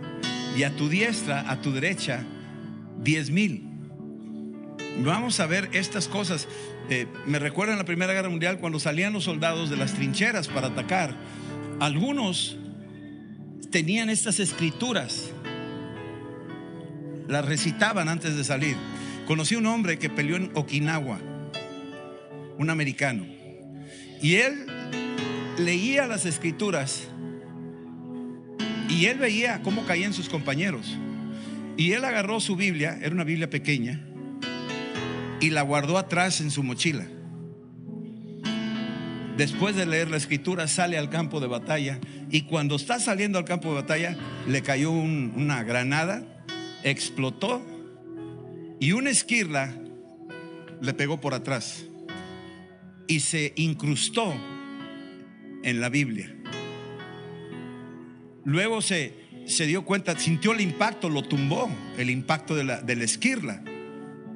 [0.58, 2.22] y a tu diestra, a tu derecha,
[3.02, 3.66] diez mil.
[5.02, 6.46] Vamos a ver estas cosas.
[6.90, 10.48] Eh, me recuerda en la Primera Guerra Mundial cuando salían los soldados de las trincheras
[10.48, 11.14] para atacar.
[11.80, 12.58] Algunos
[13.70, 15.30] tenían estas escrituras.
[17.26, 18.76] Las recitaban antes de salir.
[19.26, 21.20] Conocí un hombre que peleó en Okinawa,
[22.58, 23.24] un americano.
[24.20, 24.66] Y él
[25.56, 27.08] leía las escrituras
[28.94, 30.96] y él veía cómo caían sus compañeros.
[31.76, 34.00] Y él agarró su Biblia, era una Biblia pequeña,
[35.40, 37.04] y la guardó atrás en su mochila.
[39.36, 41.98] Después de leer la escritura sale al campo de batalla
[42.30, 46.22] y cuando está saliendo al campo de batalla le cayó una granada,
[46.84, 47.66] explotó
[48.78, 49.74] y una esquirla
[50.80, 51.84] le pegó por atrás
[53.08, 54.32] y se incrustó
[55.64, 56.32] en la Biblia.
[58.44, 59.14] Luego se,
[59.46, 63.62] se dio cuenta, sintió el impacto, lo tumbó, el impacto de la, de la esquirla.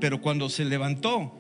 [0.01, 1.39] Pero cuando se levantó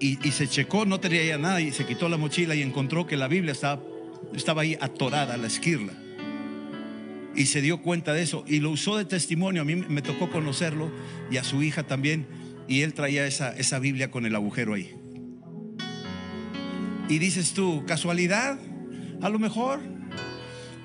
[0.00, 3.16] y, se checó, no tenía ya nada y se quitó la mochila y encontró que
[3.16, 3.82] la Biblia estaba,
[4.34, 5.92] estaba ahí atorada, la esquirla.
[7.34, 9.62] Y se dio cuenta de eso y lo usó de testimonio.
[9.62, 10.90] A mí me tocó conocerlo
[11.30, 12.26] y a su hija también.
[12.66, 14.94] Y él traía esa, esa Biblia con el agujero ahí.
[17.08, 18.58] Y dices tú, casualidad,
[19.22, 19.80] a lo mejor,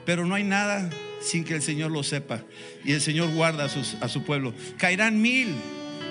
[0.06, 0.90] pero no hay nada
[1.24, 2.44] sin que el Señor lo sepa.
[2.84, 4.54] Y el Señor guarda a, sus, a su pueblo.
[4.78, 5.56] Caerán mil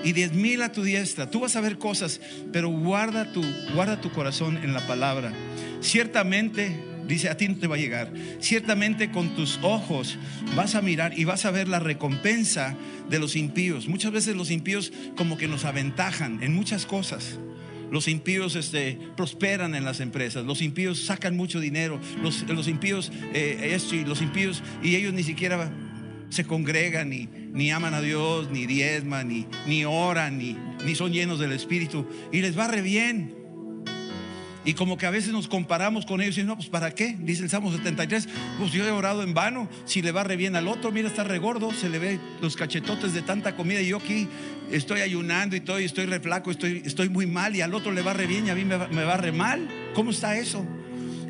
[0.05, 1.31] y diez mil a tu diestra.
[1.31, 2.20] Tú vas a ver cosas,
[2.53, 3.42] pero guarda tu,
[3.75, 5.33] guarda tu corazón en la palabra.
[5.81, 8.12] Ciertamente, dice, a ti no te va a llegar.
[8.40, 10.18] Ciertamente con tus ojos
[10.57, 12.77] vas a mirar y vas a ver la recompensa
[13.09, 13.88] de los impíos.
[13.88, 17.38] Muchas veces los impíos como que nos aventajan en muchas cosas.
[17.92, 23.72] Los impíos este, prosperan en las empresas, los impíos sacan mucho dinero, los, impíos eh,
[23.74, 25.70] esto y los impíos, y ellos ni siquiera
[26.31, 31.38] se congregan, ni, aman a Dios, ni diezman, ni, ni oran, ni, ni son llenos
[31.38, 33.41] del Espíritu, y les va re bien.
[34.64, 37.16] Y como que a veces nos comparamos con ellos y no, pues ¿para qué?
[37.18, 40.55] Dice el Salmo 73, pues yo he orado en vano, si le va re bien
[40.55, 43.96] al otro, mira, está regordo, se le ve los cachetotes de tanta comida y yo
[43.96, 44.29] aquí
[44.70, 48.03] estoy ayunando y estoy, estoy re flaco, estoy, estoy muy mal y al otro le
[48.03, 49.68] va re bien y a mí me me va re mal.
[49.94, 50.64] ¿Cómo está eso?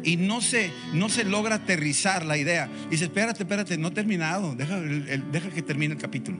[0.04, 2.68] Y no se, no se logra aterrizar la idea.
[2.90, 6.38] dice, espérate, espérate, no he terminado, deja, deja que termine el capítulo.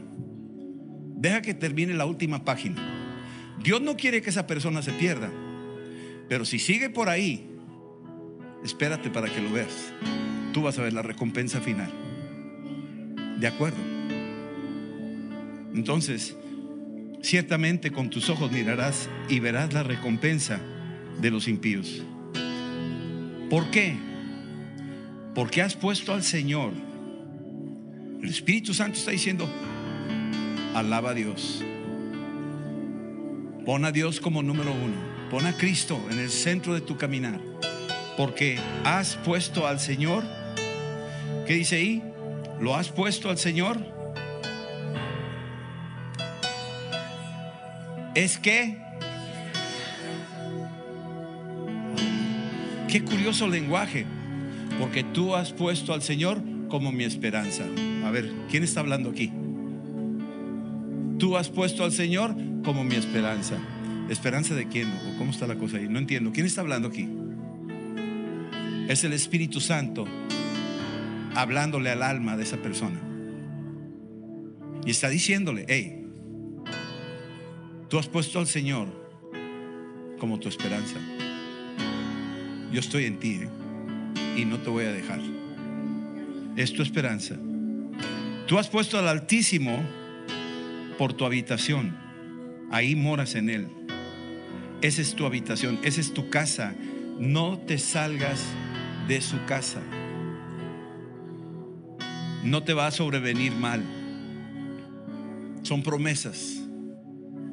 [1.17, 2.77] Deja que termine la última página.
[3.63, 5.31] Dios no quiere que esa persona se pierda.
[6.33, 7.47] Pero si sigue por ahí,
[8.65, 9.93] espérate para que lo veas.
[10.55, 11.93] Tú vas a ver la recompensa final.
[13.39, 13.77] ¿De acuerdo?
[15.75, 16.35] Entonces,
[17.21, 20.59] ciertamente con tus ojos mirarás y verás la recompensa
[21.21, 22.03] de los impíos.
[23.51, 23.95] ¿Por qué?
[25.35, 26.73] Porque has puesto al Señor.
[28.23, 29.47] El Espíritu Santo está diciendo,
[30.75, 31.63] alaba a Dios.
[33.67, 35.12] Pon a Dios como número uno.
[35.33, 37.41] Pon a Cristo en el centro de tu caminar.
[38.19, 40.25] Porque has puesto al Señor.
[41.47, 42.03] ¿Qué dice ahí?
[42.61, 43.79] ¿Lo has puesto al Señor?
[48.15, 48.77] Es que...
[52.87, 54.05] Qué curioso lenguaje.
[54.79, 57.65] Porque tú has puesto al Señor como mi esperanza.
[58.05, 59.33] A ver, ¿quién está hablando aquí?
[61.19, 63.57] Tú has puesto al Señor como mi esperanza.
[64.13, 64.93] ¿Esperanza de quién?
[64.93, 65.89] ¿O cómo está la cosa ahí?
[65.89, 66.33] No entiendo.
[66.33, 67.09] ¿Quién está hablando aquí?
[68.87, 70.07] Es el Espíritu Santo
[71.35, 73.01] hablándole al alma de esa persona.
[74.85, 76.05] Y está diciéndole, hey,
[77.89, 78.89] tú has puesto al Señor
[80.19, 80.99] como tu esperanza.
[82.71, 83.49] Yo estoy en ti ¿eh?
[84.37, 85.21] y no te voy a dejar.
[86.57, 87.37] Es tu esperanza.
[88.47, 89.83] Tú has puesto al Altísimo
[90.99, 91.97] por tu habitación.
[92.71, 93.69] Ahí moras en Él.
[94.83, 96.75] Esa es tu habitación, esa es tu casa.
[97.21, 98.43] No te salgas
[99.07, 99.81] de su casa.
[102.43, 103.85] No te va a sobrevenir mal.
[105.63, 106.61] Son promesas.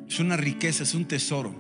[0.08, 1.54] Es una riqueza, es un tesoro.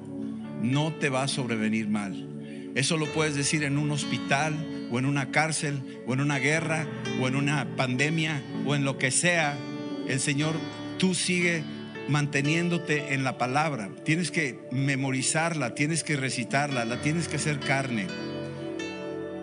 [0.63, 2.71] No te va a sobrevenir mal.
[2.73, 4.55] Eso lo puedes decir en un hospital
[4.91, 6.87] o en una cárcel o en una guerra
[7.21, 9.55] o en una pandemia o en lo que sea.
[10.07, 10.55] El Señor,
[10.97, 11.63] tú sigue
[12.09, 13.89] manteniéndote en la palabra.
[14.03, 18.07] Tienes que memorizarla, tienes que recitarla, la tienes que hacer carne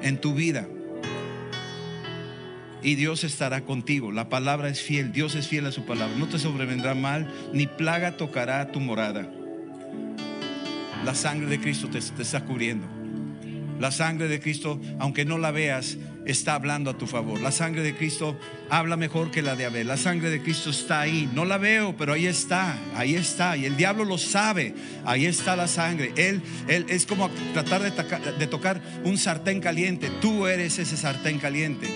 [0.03, 0.69] en tu vida.
[2.83, 4.13] Y Dios estará contigo.
[4.13, 6.17] La palabra es fiel, Dios es fiel a su palabra.
[6.19, 9.31] No te sobrevendrá mal, ni plaga tocará tu morada.
[11.05, 12.87] La sangre de Cristo te, te está cubriendo.
[13.81, 17.41] La sangre de Cristo, aunque no la veas, está hablando a tu favor.
[17.41, 18.37] La sangre de Cristo
[18.69, 19.87] habla mejor que la de Abel.
[19.87, 21.31] La sangre de Cristo está ahí.
[21.33, 23.57] No la veo, pero ahí está, ahí está.
[23.57, 24.75] Y el diablo lo sabe.
[25.05, 26.13] Ahí está la sangre.
[26.17, 27.93] Él, él es como tratar de,
[28.39, 30.11] de tocar un sartén caliente.
[30.21, 31.87] Tú eres ese sartén caliente.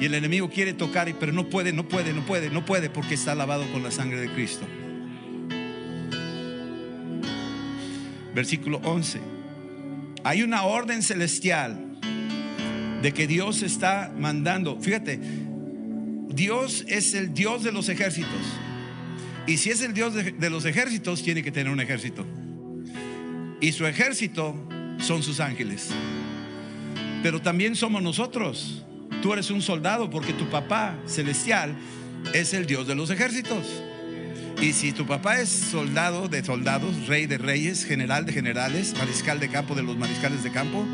[0.00, 3.14] Y el enemigo quiere tocar, pero no puede, no puede, no puede, no puede porque
[3.14, 4.66] está lavado con la sangre de Cristo.
[8.34, 9.20] Versículo 11.
[10.22, 11.89] Hay una orden celestial
[13.02, 14.78] de que Dios está mandando.
[14.80, 15.18] Fíjate,
[16.28, 18.30] Dios es el Dios de los ejércitos.
[19.46, 22.26] Y si es el Dios de, de, los ejércitos, tiene que tener un ejército.
[23.60, 24.54] Y su ejército
[24.98, 25.88] son sus ángeles.
[27.22, 28.84] Pero también somos nosotros.
[29.22, 31.74] Tú eres un soldado porque tu papá celestial
[32.32, 33.82] es el Dios de los ejércitos.
[34.60, 39.40] Y si tu papá es soldado de soldados, rey de reyes, general de generales, mariscal
[39.40, 40.84] de campo de los mariscales de campo,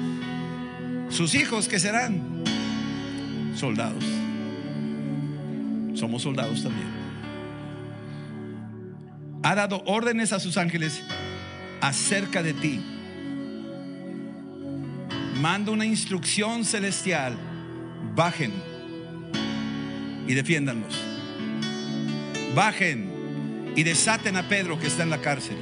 [1.17, 2.21] sus hijos, ¿qué serán?
[3.55, 4.05] Soldados.
[5.95, 6.89] Somos soldados también.
[9.43, 11.03] Ha dado órdenes a sus ángeles
[11.81, 12.81] acerca de ti.
[15.41, 17.35] Manda una instrucción celestial.
[18.15, 18.53] Bajen
[20.29, 21.03] y defiéndanlos.
[22.55, 25.57] Bajen y desaten a Pedro que está en la cárcel.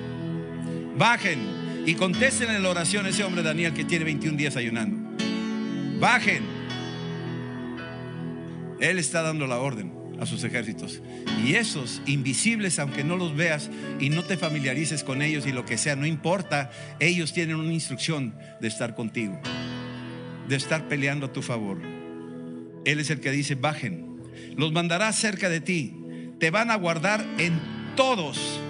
[0.98, 5.03] Bajen y contesten en la oración a ese hombre Daniel que tiene 21 días ayunando.
[6.00, 6.42] Bajen.
[8.80, 11.00] Él está dando la orden a sus ejércitos.
[11.44, 15.64] Y esos invisibles, aunque no los veas y no te familiarices con ellos y lo
[15.64, 19.40] que sea, no importa, ellos tienen una instrucción de estar contigo,
[20.48, 21.80] de estar peleando a tu favor.
[22.84, 24.20] Él es el que dice, bajen,
[24.56, 25.96] los mandará cerca de ti,
[26.38, 27.60] te van a guardar en
[27.96, 28.60] todos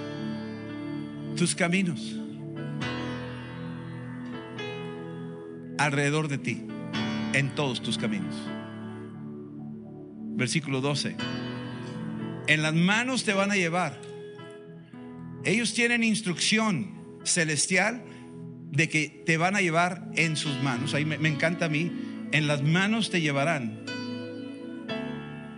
[1.37, 2.17] tus caminos,
[5.79, 6.63] alrededor de ti,
[7.35, 8.35] en todos tus caminos.
[10.37, 11.17] Versículo 12.
[12.47, 14.01] En las manos te van a llevar.
[15.45, 18.03] Ellos tienen instrucción celestial
[18.71, 20.95] de que te van a llevar en sus manos.
[20.95, 21.93] Ahí me, me encanta a mí.
[22.33, 23.85] En las manos te llevarán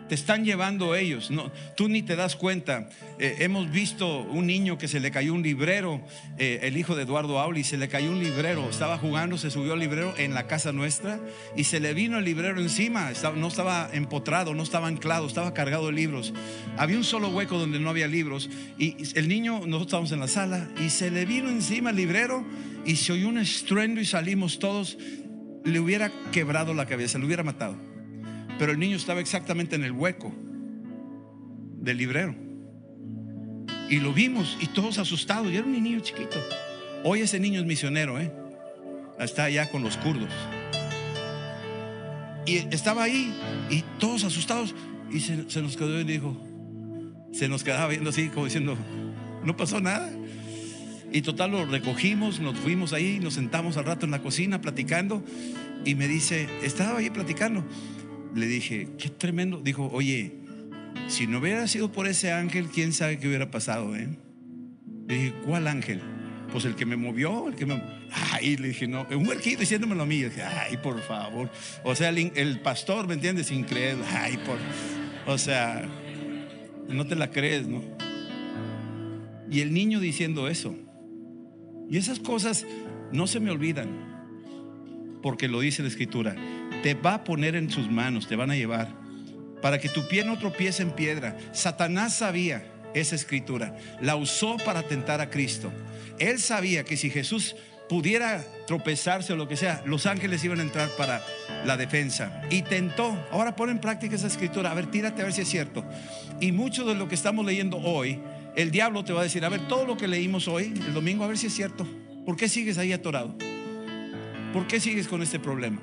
[0.09, 1.31] te están llevando ellos.
[1.31, 2.89] No, tú ni te das cuenta.
[3.19, 6.01] Eh, hemos visto un niño que se le cayó un librero,
[6.39, 8.69] eh, el hijo de Eduardo Auli, se le cayó un librero.
[8.69, 11.21] Estaba jugando, se subió al librero en la casa nuestra
[11.57, 13.13] y se le vino el librero encima.
[13.37, 16.33] No estaba empotrado, no estaba anclado, estaba cargado de libros.
[16.77, 18.49] Había un solo hueco donde no había libros.
[18.79, 22.45] Y el niño, nosotros estábamos en la sala y se le vino encima el librero
[22.85, 24.99] y se oyó un estruendo y salimos todos.
[25.65, 27.96] Le hubiera quebrado la cabeza, le hubiera matado.
[28.59, 30.33] Pero el niño estaba exactamente en el hueco
[31.81, 32.35] del librero.
[33.89, 35.53] Y lo vimos y todos asustados.
[35.53, 36.39] Y era un niño chiquito.
[37.05, 38.33] Hoy ese niño es misionero, ¿eh?
[39.19, 40.31] Está allá con los kurdos.
[42.47, 43.33] Y estaba ahí
[43.71, 44.75] y todos asustados.
[45.11, 46.37] Y se, nos quedó y dijo,
[47.33, 48.77] se nos quedaba viendo así como diciendo,
[49.45, 50.11] no pasó nada.
[51.13, 55.23] Y total lo recogimos, nos fuimos ahí, nos sentamos al rato en la cocina platicando.
[55.85, 57.65] Y me dice, estaba ahí platicando
[58.37, 59.61] le dije, qué tremendo.
[59.63, 60.33] Dijo, oye,
[61.09, 64.09] si no hubiera sido por ese ángel, quién sabe qué hubiera pasado, ¿eh?
[65.09, 66.01] Le dije, ¿cuál ángel?
[66.53, 67.83] Pues el que me movió, el que me.
[68.33, 70.23] Ay, le dije, no, un huerquito diciéndomelo a mí.
[70.23, 71.51] Dije, ay, por favor.
[71.83, 73.51] O sea, el, el pastor, ¿me entiendes?
[73.51, 74.05] Increíble.
[74.11, 74.59] Ay, por.
[75.27, 75.89] O sea,
[76.89, 77.83] no te la crees, ¿no?
[79.51, 80.77] Y el niño diciendo eso.
[81.91, 82.67] Y esas cosas
[83.13, 83.89] no se me olvidan,
[85.23, 86.37] porque lo dice la escritura
[86.87, 88.87] te va a poner en sus manos, te van a llevar,
[89.61, 91.37] para que tu pie no tropiece en piedra.
[91.51, 95.73] Satanás sabía esa escritura, la usó para tentar a Cristo.
[96.21, 97.57] Él sabía que si Jesús
[97.89, 101.25] pudiera tropezarse o lo que sea, los ángeles iban a entrar para
[101.65, 102.41] la defensa.
[102.51, 103.19] Y tentó.
[103.33, 104.71] Ahora pon en práctica esa escritura.
[104.71, 105.85] A ver, tírate a ver si es cierto.
[106.41, 108.21] Y mucho de lo que estamos leyendo hoy,
[108.55, 111.25] el diablo te va a decir, a ver, todo lo que leímos hoy, el domingo,
[111.25, 111.85] a ver si es cierto.
[112.25, 113.37] ¿Por qué sigues ahí atorado?
[114.53, 115.81] ¿Por qué sigues con este problema?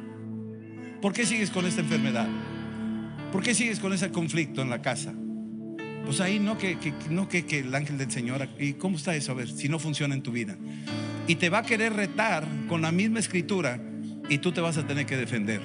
[1.04, 2.30] ¿Por qué sigues con esta enfermedad?
[3.34, 5.14] ¿Por qué sigues con ese conflicto en la casa?
[6.06, 6.78] Pues ahí no que,
[7.10, 9.34] no que, que, el ángel del Señor, ¿y cómo está eso?
[9.34, 10.56] A ver, si no funciona en tu vida.
[11.28, 13.82] Y te va a querer retar con la misma escritura
[14.30, 15.60] y tú te vas a tener que defender.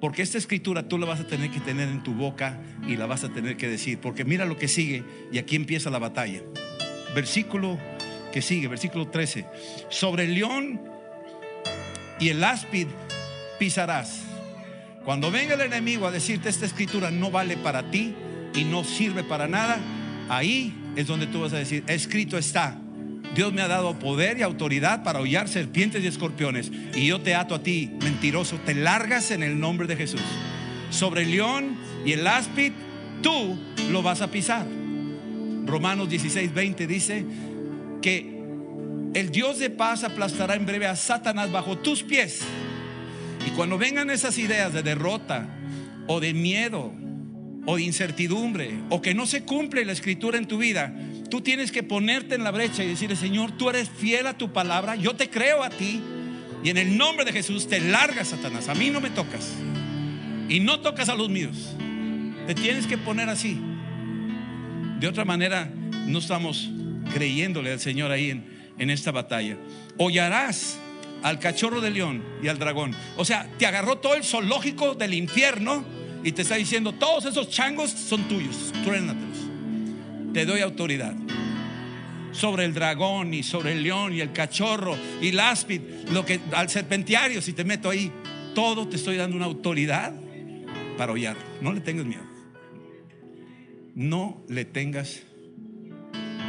[0.00, 3.06] Porque esta escritura tú la vas a tener que tener en tu boca y la
[3.06, 3.98] vas a tener que decir.
[3.98, 5.02] Porque mira lo que sigue
[5.32, 6.40] y aquí empieza la batalla.
[7.16, 7.80] Versículo
[8.32, 9.44] que sigue, versículo 13.
[9.88, 10.80] Sobre el león
[12.20, 12.86] y el áspid
[13.62, 14.22] pisarás.
[15.04, 18.12] Cuando venga el enemigo a decirte esta escritura no vale para ti
[18.56, 19.78] y no sirve para nada,
[20.28, 22.76] ahí es donde tú vas a decir, escrito está.
[23.36, 26.72] Dios me ha dado poder y autoridad para hollar serpientes y escorpiones.
[26.96, 30.20] Y yo te ato a ti, mentiroso, te largas en el nombre de Jesús.
[30.90, 32.72] Sobre el león y el áspid,
[33.22, 33.56] tú
[33.92, 34.66] lo vas a pisar.
[35.66, 37.24] Romanos 16, 20 dice
[38.02, 38.42] que
[39.14, 42.42] el Dios de paz aplastará en breve a Satanás bajo tus pies.
[43.46, 45.48] Y cuando vengan esas ideas de derrota
[46.06, 46.92] o de miedo
[47.66, 50.94] o de incertidumbre o que no se cumple la escritura en tu vida,
[51.30, 54.52] tú tienes que ponerte en la brecha y decirle, Señor, tú eres fiel a tu
[54.52, 56.00] palabra, yo te creo a ti
[56.64, 59.52] y en el nombre de Jesús te largas, Satanás, a mí no me tocas
[60.48, 61.74] y no tocas a los míos.
[62.46, 63.58] Te tienes que poner así.
[65.00, 65.72] De otra manera,
[66.06, 66.70] no estamos
[67.12, 68.44] creyéndole al Señor ahí en,
[68.78, 69.56] en esta batalla.
[69.98, 70.78] Hollarás
[71.22, 72.94] al cachorro de león y al dragón.
[73.16, 75.84] O sea, te agarró todo el zoológico del infierno
[76.24, 79.38] y te está diciendo, todos esos changos son tuyos, truénatelos.
[80.32, 81.14] Te doy autoridad
[82.32, 85.40] sobre el dragón y sobre el león y el cachorro y el
[86.10, 88.10] lo que al serpentiario, si te meto ahí,
[88.54, 90.14] todo te estoy dando una autoridad
[90.96, 91.36] para hollar.
[91.60, 92.22] No le tengas miedo.
[93.94, 95.22] No le tengas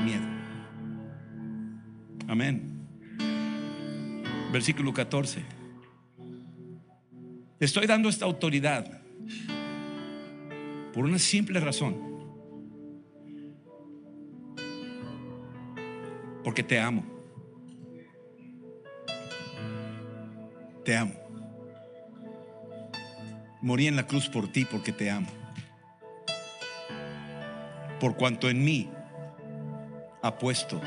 [0.05, 0.23] miedo.
[2.27, 2.72] Amén.
[4.53, 5.41] Versículo 14.
[7.57, 9.01] Te estoy dando esta autoridad
[10.93, 11.97] por una simple razón.
[16.43, 17.03] Porque te amo.
[20.85, 21.15] Te amo.
[23.63, 25.31] Morí en la cruz por ti porque te amo.
[27.99, 28.87] Por cuanto en mí
[30.21, 30.79] ha puesto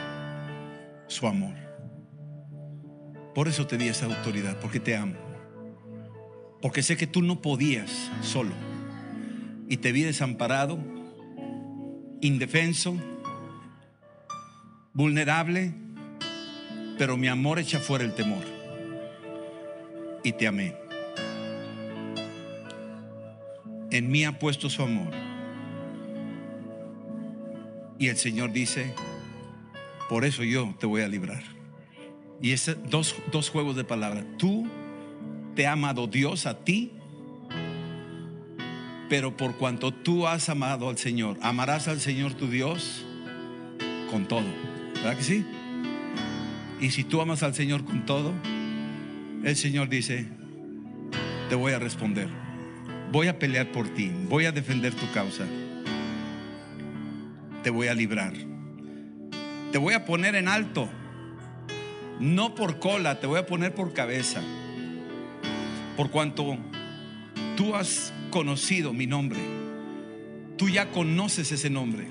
[1.09, 1.66] su amor.
[3.37, 5.13] Por eso te di esa autoridad, porque te amo.
[6.63, 8.55] Porque sé que tú no podías solo.
[9.69, 10.79] Y te vi desamparado,
[12.23, 12.97] indefenso,
[14.95, 15.75] vulnerable,
[16.97, 18.43] pero mi amor echa fuera el temor.
[20.25, 20.75] Y te amé.
[23.91, 25.13] En mí ha puesto su amor.
[27.99, 28.95] Y el Señor dice,
[30.09, 31.56] por eso yo te voy a librar.
[32.47, 34.25] Y es dos, dos juegos de palabras.
[34.37, 34.69] Tú
[35.57, 36.93] te ha amado Dios a ti,
[39.09, 43.05] pero por cuanto tú has amado al Señor, amarás al Señor tu Dios
[44.13, 44.45] con todo.
[44.95, 45.45] ¿Verdad que sí?
[46.81, 48.33] Y si tú amas al Señor con todo,
[49.43, 50.29] el Señor dice,
[51.49, 52.29] te voy a responder.
[53.11, 55.47] Voy a pelear por ti, voy a defender tu causa.
[57.65, 58.35] Te voy a librar.
[59.73, 60.89] Te voy a poner en alto.
[62.21, 64.43] No por cola, te voy a poner por cabeza.
[65.97, 66.57] Por cuanto
[67.57, 69.41] tú has conocido mi nombre,
[70.57, 72.09] tú ya conoces ese nombre.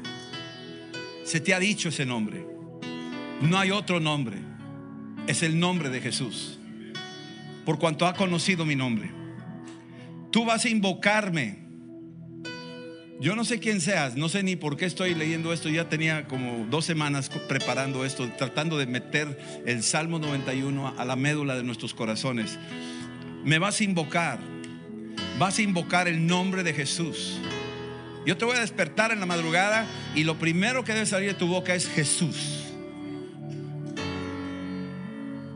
[1.23, 2.45] Se te ha dicho ese nombre.
[3.41, 4.37] No hay otro nombre.
[5.27, 6.59] Es el nombre de Jesús.
[7.65, 9.11] Por cuanto ha conocido mi nombre.
[10.31, 11.64] Tú vas a invocarme.
[13.17, 15.69] Yo no sé quién seas, no sé ni por qué estoy leyendo esto.
[15.69, 21.15] Ya tenía como dos semanas preparando esto, tratando de meter el Salmo 91 a la
[21.15, 22.59] médula de nuestros corazones.
[23.45, 24.39] Me vas a invocar,
[25.39, 27.39] vas a invocar el nombre de Jesús.
[28.25, 31.35] Yo te voy a despertar en la madrugada y lo primero que debe salir de
[31.35, 32.65] tu boca es Jesús.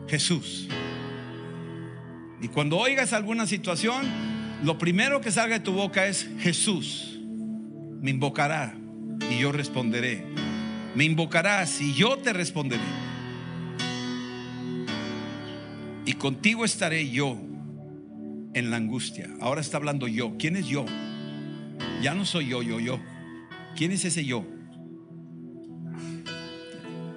[0.08, 0.66] Jesús.
[2.40, 4.06] Y cuando oigas alguna situación,
[4.64, 7.09] lo primero que salga de tu boca es Jesús.
[8.00, 8.74] Me invocará
[9.30, 10.24] y yo responderé.
[10.94, 12.82] Me invocarás y yo te responderé.
[16.06, 17.38] Y contigo estaré yo
[18.54, 19.28] en la angustia.
[19.40, 20.36] Ahora está hablando yo.
[20.38, 20.86] ¿Quién es yo?
[22.02, 22.98] Ya no soy yo, yo, yo.
[23.76, 24.44] ¿Quién es ese yo?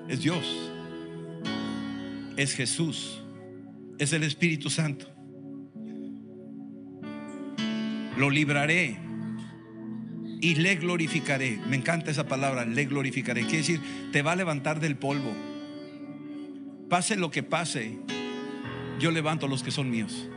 [0.07, 0.71] Es Dios.
[2.35, 3.23] Es Jesús.
[3.97, 5.07] Es el Espíritu Santo.
[8.17, 8.99] Lo libraré
[10.43, 11.57] y le glorificaré.
[11.69, 13.43] Me encanta esa palabra, le glorificaré.
[13.43, 13.79] Quiere decir,
[14.11, 15.33] te va a levantar del polvo.
[16.89, 17.97] Pase lo que pase,
[18.99, 20.27] yo levanto a los que son míos.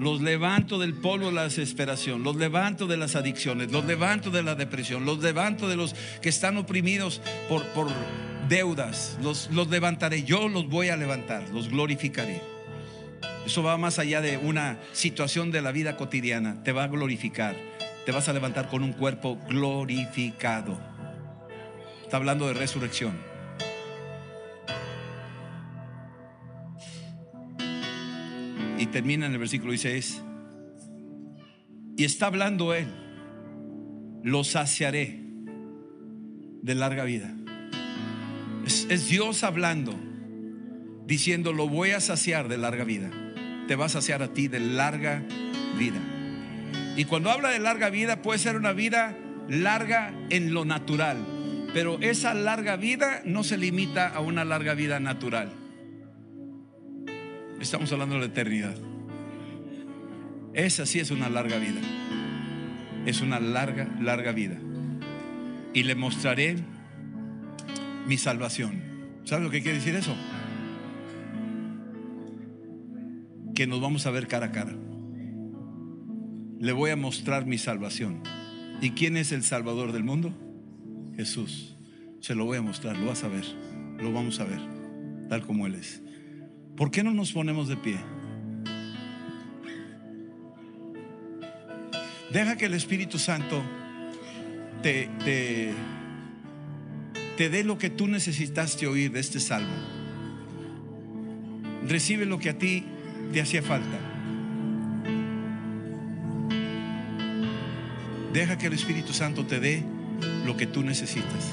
[0.00, 4.42] Los levanto del polvo de la desesperación, los levanto de las adicciones, los levanto de
[4.42, 7.86] la depresión, los levanto de los que están oprimidos por, por
[8.48, 12.40] deudas, los, los levantaré, yo los voy a levantar, los glorificaré.
[13.46, 17.54] Eso va más allá de una situación de la vida cotidiana, te va a glorificar,
[18.04, 20.78] te vas a levantar con un cuerpo glorificado.
[22.02, 23.16] Está hablando de resurrección.
[28.78, 30.22] Y termina en el versículo 16.
[31.96, 32.88] Y está hablando él,
[34.24, 35.20] lo saciaré
[36.62, 37.32] de larga vida.
[38.66, 39.94] Es, es, Dios hablando,
[41.06, 43.10] diciendo, lo voy a saciar de larga vida.
[43.68, 45.22] Te va a saciar a ti de larga
[45.78, 46.00] vida.
[46.96, 49.16] Y cuando habla de larga vida, puede ser una vida
[49.48, 51.18] larga en lo natural.
[51.72, 55.50] Pero esa larga vida no se limita a una larga vida natural.
[57.60, 58.74] Estamos hablando de la eternidad.
[60.52, 61.80] Esa sí es una larga vida.
[63.06, 64.58] es una larga, larga vida.
[65.72, 66.56] Y le mostraré
[68.06, 68.82] mi salvación.
[69.24, 70.14] ¿Sabe lo que quiere decir eso?
[73.54, 74.72] Que nos vamos a ver cara a cara.
[76.62, 78.22] Le voy a mostrar mi salvación.
[78.80, 80.32] ¿Y quién es el Salvador del mundo?
[81.16, 81.74] Jesús.
[82.20, 83.44] Se lo voy a mostrar, lo vas a ver.
[83.98, 84.60] Lo vamos a ver,
[85.28, 86.02] tal como Él es.
[86.76, 87.96] ¿Por qué no nos ponemos de pie?
[92.32, 93.60] Deja que el Espíritu Santo
[94.84, 95.72] te, te,
[97.38, 99.74] te dé lo que tú necesitaste oír de este salmo.
[101.88, 102.84] Recibe lo que a ti
[103.32, 103.98] te hacía falta.
[108.32, 109.82] Deja que el Espíritu Santo te dé
[110.46, 111.52] lo que tú necesitas.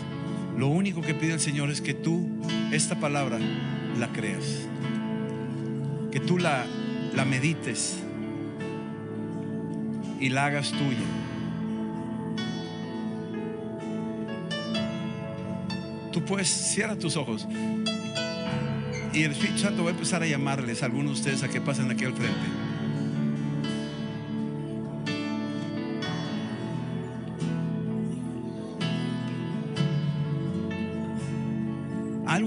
[0.58, 2.30] Lo único que pide el Señor es que tú
[2.72, 3.38] esta palabra
[3.98, 4.68] la creas.
[6.12, 6.66] Que tú la,
[7.16, 7.98] la medites
[10.20, 11.06] y la hagas tuya.
[16.14, 17.48] Tú puedes, cierra tus ojos.
[19.14, 21.60] Y el Espíritu Santo va a empezar a llamarles a algunos de ustedes a que
[21.60, 22.69] pasen aquí al frente.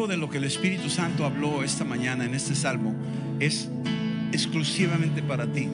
[0.02, 2.92] Algo de lo que el Espíritu Santo habló esta mañana en este salmo
[3.38, 3.68] es
[4.32, 5.68] exclusivamente para ti.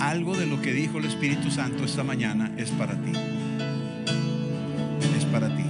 [0.00, 3.12] Algo de lo que dijo el Espíritu Santo esta mañana es para ti.
[5.16, 5.62] Es para ti.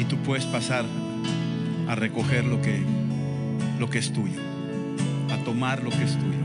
[0.00, 0.86] Y tú puedes pasar
[1.86, 2.82] a recoger lo que,
[3.78, 4.45] lo que es tuyo,
[5.46, 6.40] tomar lo que es tuyo,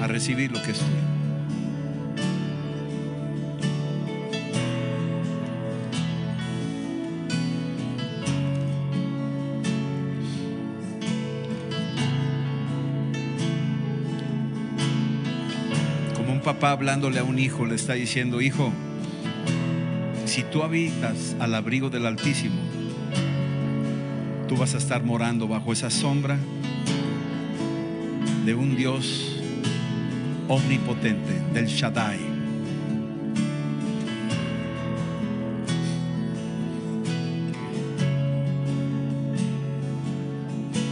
[0.00, 0.92] a recibir lo que es tuyo.
[16.14, 18.72] Como un papá hablándole a un hijo le está diciendo, hijo,
[20.26, 22.71] si tú habitas al abrigo del Altísimo,
[24.52, 26.36] tú vas a estar morando bajo esa sombra
[28.44, 29.40] de un Dios
[30.46, 32.18] omnipotente, del Shaddai.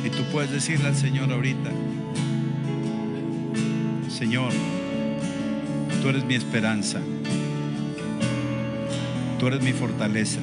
[0.07, 1.71] Y tú puedes decirle al Señor ahorita,
[4.09, 4.53] Señor,
[6.01, 6.99] tú eres mi esperanza,
[9.39, 10.41] tú eres mi fortaleza.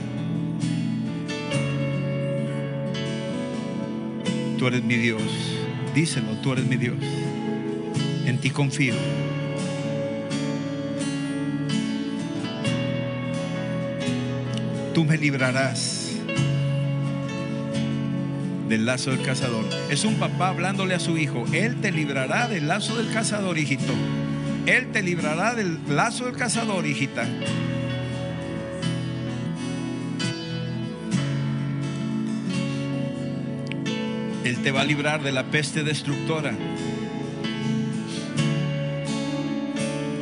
[4.58, 5.22] Tú eres mi Dios.
[5.94, 6.96] Díselo, tú eres mi Dios.
[8.26, 8.96] En ti confío.
[14.96, 16.14] Tú me librarás
[18.68, 19.64] del lazo del cazador.
[19.92, 21.46] Es un papá hablándole a su hijo.
[21.54, 23.94] Él te librará del lazo del cazador, hijito.
[24.66, 27.28] Él te librará del lazo del cazador, hijita.
[34.48, 36.54] Él te va a librar de la peste destructora.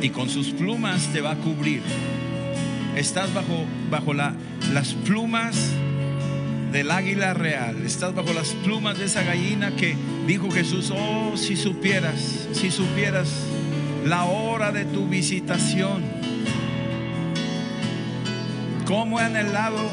[0.02, 1.80] Y con sus plumas te va a cubrir.
[2.96, 4.34] Estás bajo, bajo la,
[4.72, 5.70] las plumas
[6.72, 7.86] del águila real.
[7.86, 9.94] Estás bajo las plumas de esa gallina que
[10.26, 13.28] dijo Jesús, oh, si supieras, si supieras
[14.04, 16.02] la hora de tu visitación.
[18.86, 19.88] Cómo he anhelado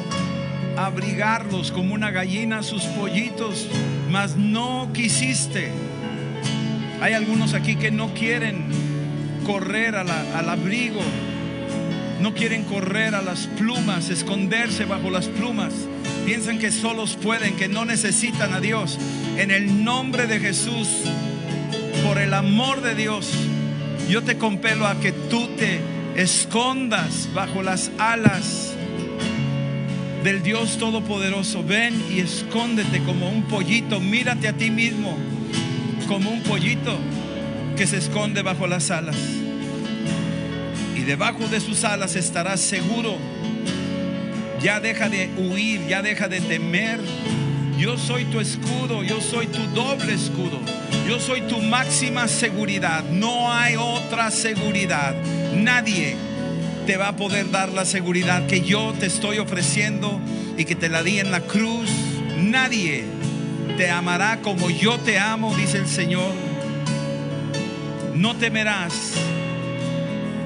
[0.77, 3.67] abrigarlos como una gallina a sus pollitos,
[4.09, 5.71] mas no quisiste.
[7.01, 8.65] Hay algunos aquí que no quieren
[9.45, 11.01] correr al abrigo,
[12.21, 15.73] no quieren correr a las plumas, esconderse bajo las plumas.
[16.25, 18.97] Piensan que solos pueden, que no necesitan a Dios.
[19.37, 20.87] En el nombre de Jesús,
[22.05, 23.29] por el amor de Dios,
[24.09, 25.81] yo te compelo a que tú te
[26.15, 28.72] escondas bajo las alas
[30.23, 31.63] del Dios Todopoderoso.
[31.63, 33.99] Ven y escóndete como un pollito.
[33.99, 35.17] Mírate a ti mismo
[36.07, 36.97] como un pollito
[37.75, 39.17] que se esconde bajo las alas.
[40.95, 43.17] Y debajo de sus alas estarás seguro.
[44.61, 47.01] Ya deja de huir, ya deja de temer.
[47.77, 50.59] Yo soy tu escudo, yo soy tu doble escudo.
[51.07, 53.03] Yo soy tu máxima seguridad.
[53.09, 55.13] No hay otra seguridad.
[55.53, 56.15] Nadie
[56.85, 60.19] te va a poder dar la seguridad que yo te estoy ofreciendo
[60.57, 61.89] y que te la di en la cruz.
[62.37, 63.05] Nadie
[63.77, 66.33] te amará como yo te amo, dice el Señor.
[68.15, 69.13] No temerás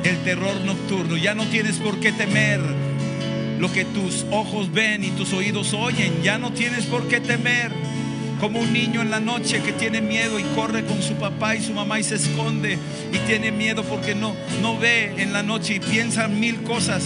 [0.03, 1.17] el terror nocturno.
[1.17, 2.61] Ya no tienes por qué temer
[3.59, 6.21] lo que tus ojos ven y tus oídos oyen.
[6.21, 7.71] Ya no tienes por qué temer.
[8.39, 11.63] Como un niño en la noche que tiene miedo y corre con su papá y
[11.63, 12.77] su mamá y se esconde
[13.11, 17.03] y tiene miedo porque no, no ve en la noche y piensa mil cosas.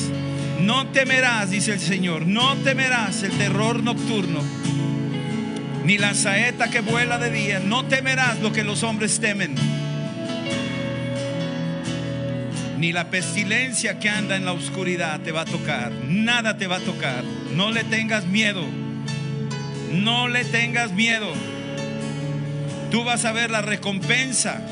[0.60, 4.42] No temerás, dice el Señor, no temerás el terror nocturno,
[5.86, 9.56] ni la saeta que vuela de día, no temerás lo que los hombres temen,
[12.78, 16.76] ni la pestilencia que anda en la oscuridad te va a tocar, nada te va
[16.76, 17.24] a tocar,
[17.56, 18.64] no le tengas miedo,
[19.94, 21.32] no le tengas miedo,
[22.92, 24.66] tú vas a ver la recompensa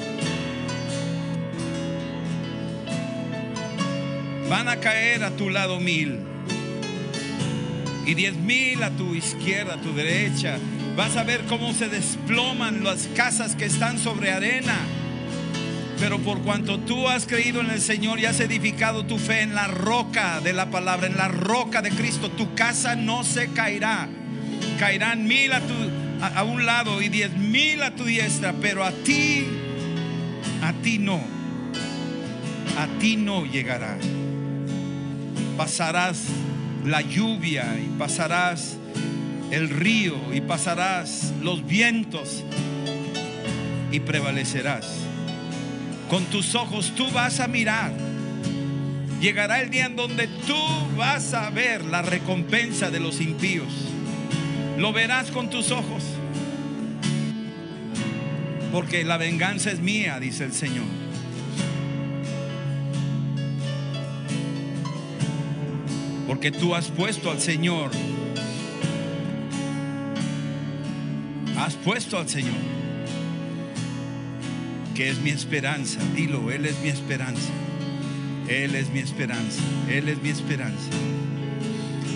[4.49, 6.21] Van a caer a tu lado mil
[8.07, 10.57] y diez mil a tu izquierda, a tu derecha.
[10.97, 14.75] Vas a ver cómo se desploman las casas que están sobre arena.
[15.99, 19.53] Pero por cuanto tú has creído en el Señor y has edificado tu fe en
[19.53, 24.09] la roca de la palabra, en la roca de Cristo, tu casa no se caerá.
[24.79, 25.75] Caerán mil a, tu,
[26.21, 29.45] a, un lado y diez mil a tu diestra, pero a ti,
[30.63, 31.19] a ti no.
[32.77, 33.97] A ti no llegará
[35.59, 36.23] pasarás
[36.85, 38.77] la lluvia y pasarás
[39.51, 42.45] el río y pasarás los vientos
[43.91, 44.87] y prevalecerás.
[46.09, 47.91] Con tus ojos tú vas a mirar.
[49.19, 50.55] Llegará el día en donde tú
[50.95, 53.67] vas a ver la recompensa de los impíos.
[54.79, 56.03] Lo verás con tus ojos.
[58.71, 60.85] Porque la venganza es mía, dice el Señor.
[66.25, 67.91] Porque tú has puesto al Señor.
[71.57, 72.53] Has puesto al Señor.
[74.95, 75.99] Que es mi esperanza.
[76.15, 77.51] Dilo, Él es mi esperanza.
[78.47, 79.61] Él es mi esperanza.
[79.89, 80.89] Él es mi esperanza.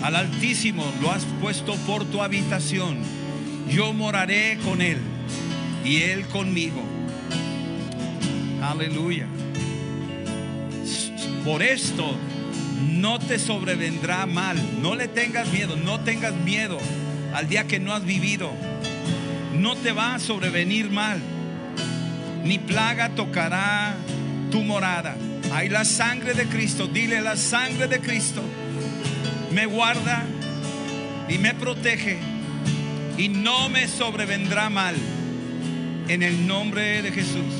[0.04, 2.98] Al Altísimo lo has puesto por tu habitación.
[3.70, 4.98] Yo moraré con Él
[5.82, 6.82] y Él conmigo.
[8.62, 9.26] Aleluya.
[11.42, 12.18] Por esto
[12.82, 14.58] no te sobrevendrá mal.
[14.82, 16.76] No le tengas miedo, no tengas miedo
[17.32, 18.52] al día que no has vivido.
[19.54, 21.18] No te va a sobrevenir mal.
[22.44, 23.96] Ni plaga tocará
[24.50, 25.16] tu morada.
[25.50, 26.88] Hay la sangre de Cristo.
[26.88, 28.42] Dile la sangre de Cristo.
[29.54, 30.24] Me guarda
[31.28, 32.18] y me protege.
[33.16, 34.96] Y no me sobrevendrá mal.
[36.08, 37.54] En el nombre de Jesús.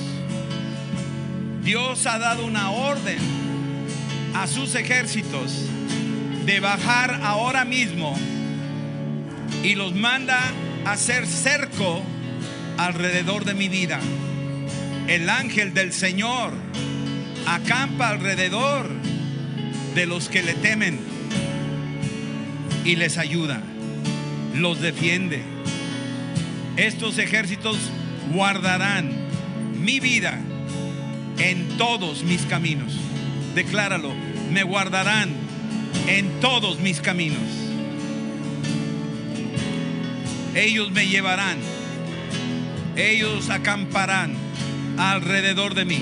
[1.62, 3.18] Dios ha dado una orden
[4.34, 5.66] a sus ejércitos
[6.44, 8.18] de bajar ahora mismo
[9.62, 10.40] y los manda
[10.84, 12.02] a hacer cerco
[12.76, 14.00] alrededor de mi vida.
[15.06, 16.52] El ángel del Señor
[17.46, 18.90] acampa alrededor
[19.94, 21.13] de los que le temen
[22.84, 23.62] y les ayuda,
[24.54, 25.42] los defiende.
[26.76, 27.78] Estos ejércitos
[28.32, 29.10] guardarán
[29.80, 30.40] mi vida
[31.38, 32.92] en todos mis caminos.
[33.54, 34.12] Decláralo,
[34.52, 35.30] me guardarán
[36.08, 37.38] en todos mis caminos.
[40.54, 41.58] Ellos me llevarán,
[42.96, 44.34] ellos acamparán
[44.98, 46.00] alrededor de mí.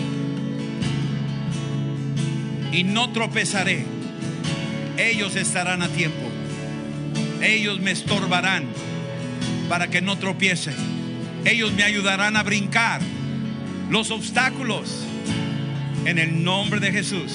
[2.73, 3.85] Y no tropezaré.
[4.97, 6.32] Ellos estarán a tiempo.
[7.43, 8.67] Ellos me estorbarán
[9.69, 10.73] para que no tropiece.
[11.45, 13.01] Ellos me ayudarán a brincar
[13.91, 15.05] los obstáculos
[16.05, 17.33] en el nombre de Jesús.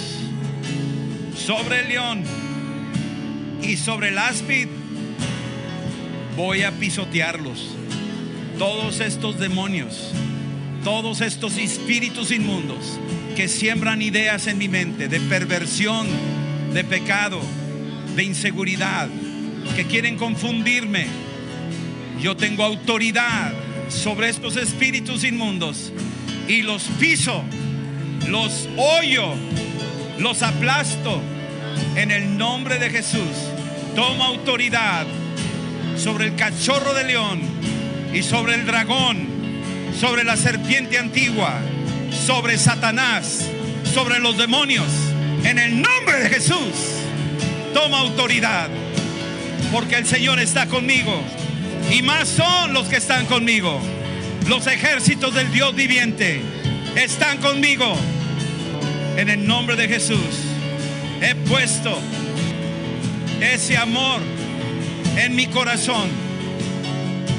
[1.35, 2.23] Sobre el león
[3.61, 4.67] y sobre el áspid
[6.37, 7.75] voy a pisotearlos.
[8.57, 10.11] Todos estos demonios,
[10.85, 12.97] todos estos espíritus inmundos
[13.35, 16.07] que siembran ideas en mi mente de perversión,
[16.73, 17.41] de pecado,
[18.15, 19.09] de inseguridad,
[19.75, 21.07] que quieren confundirme.
[22.21, 23.53] Yo tengo autoridad
[23.89, 25.91] sobre estos espíritus inmundos
[26.47, 27.43] y los piso
[28.27, 29.33] los hoyo,
[30.19, 31.21] los aplasto
[31.95, 33.21] en el nombre de Jesús.
[33.95, 35.05] Toma autoridad
[35.95, 37.41] sobre el cachorro de león
[38.13, 39.27] y sobre el dragón,
[39.99, 41.53] sobre la serpiente antigua,
[42.25, 43.49] sobre Satanás,
[43.93, 44.87] sobre los demonios.
[45.43, 46.73] En el nombre de Jesús,
[47.73, 48.69] toma autoridad,
[49.71, 51.21] porque el Señor está conmigo.
[51.91, 53.79] Y más son los que están conmigo.
[54.47, 56.41] Los ejércitos del Dios viviente
[56.95, 57.95] están conmigo.
[59.17, 60.19] En el nombre de Jesús
[61.21, 61.97] he puesto
[63.41, 64.21] ese amor
[65.17, 66.09] en mi corazón.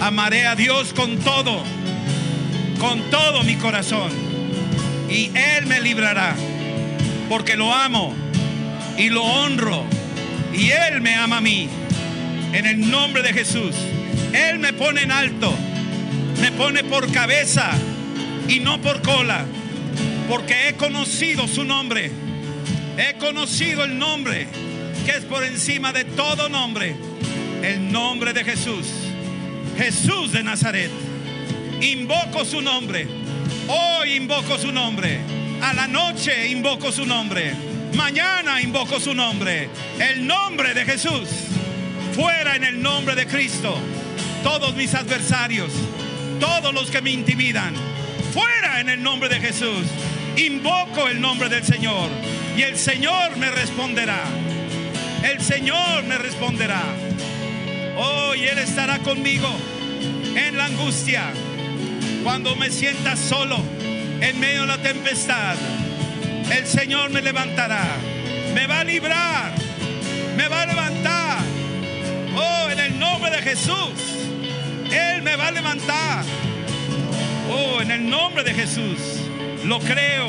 [0.00, 1.62] Amaré a Dios con todo,
[2.78, 4.10] con todo mi corazón.
[5.10, 6.34] Y Él me librará,
[7.28, 8.14] porque lo amo
[8.98, 9.84] y lo honro
[10.52, 11.68] Y Él me ama a mí.
[12.52, 13.74] En el nombre de Jesús.
[14.32, 15.54] Él me pone en alto.
[16.40, 17.70] Me pone por cabeza
[18.48, 19.44] y no por cola.
[20.28, 22.10] Porque he conocido su nombre.
[22.96, 24.46] He conocido el nombre
[25.04, 26.94] que es por encima de todo nombre.
[27.62, 28.86] El nombre de Jesús.
[29.76, 30.90] Jesús de Nazaret.
[31.80, 33.06] Invoco su nombre.
[33.68, 35.20] Hoy invoco su nombre.
[35.62, 37.52] A la noche invoco su nombre.
[37.94, 39.68] Mañana invoco su nombre.
[39.98, 41.47] El nombre de Jesús.
[42.18, 43.78] Fuera en el nombre de Cristo.
[44.42, 45.70] Todos mis adversarios.
[46.40, 47.72] Todos los que me intimidan.
[48.34, 49.86] Fuera en el nombre de Jesús.
[50.36, 52.10] Invoco el nombre del Señor.
[52.56, 54.18] Y el Señor me responderá.
[55.22, 56.82] El Señor me responderá.
[57.96, 59.48] Hoy Él estará conmigo
[60.34, 61.22] en la angustia.
[62.24, 63.58] Cuando me sienta solo
[64.20, 65.54] en medio de la tempestad,
[66.50, 67.86] el Señor me levantará.
[68.54, 69.52] Me va a librar.
[70.36, 71.47] Me va a levantar.
[72.40, 73.90] Oh, en el nombre de Jesús.
[74.90, 76.24] Él me va a levantar.
[77.50, 78.98] Oh, en el nombre de Jesús.
[79.64, 80.28] Lo creo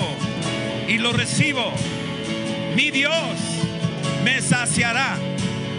[0.88, 1.72] y lo recibo.
[2.76, 3.14] Mi Dios
[4.24, 5.18] me saciará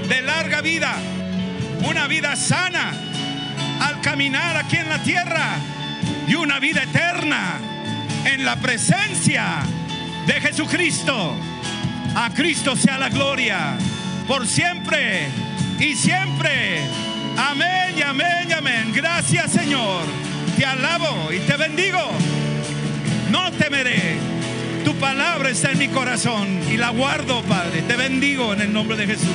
[0.09, 0.95] de larga vida.
[1.89, 2.93] Una vida sana
[3.81, 5.57] al caminar aquí en la tierra
[6.29, 7.59] y una vida eterna
[8.25, 9.63] en la presencia
[10.27, 11.35] de Jesucristo.
[12.15, 13.77] A Cristo sea la gloria
[14.29, 15.29] por siempre
[15.81, 16.81] y siempre.
[17.37, 18.93] Amén amén amén.
[18.95, 20.03] Gracias Señor.
[20.57, 22.01] Te alabo y te bendigo.
[23.31, 24.17] No temeré.
[24.85, 27.83] Tu palabra está en mi corazón y la guardo, Padre.
[27.83, 29.29] Te bendigo en el nombre de Jesús.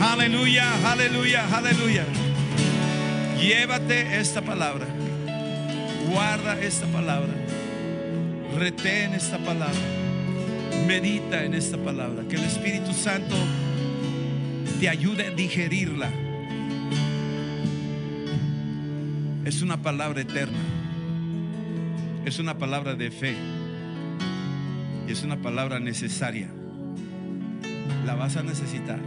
[0.00, 2.04] Aleluya, aleluya, aleluya.
[3.38, 4.86] Llévate esta palabra.
[6.10, 7.32] Guarda esta palabra.
[8.58, 9.80] Retén esta palabra.
[10.86, 12.22] Medita en esta palabra.
[12.28, 13.36] Que el Espíritu Santo
[14.82, 16.10] te ayude a digerirla.
[19.44, 20.58] Es una palabra eterna.
[22.24, 23.36] Es una palabra de fe.
[25.06, 26.48] Y es una palabra necesaria.
[28.04, 28.98] La vas a necesitar.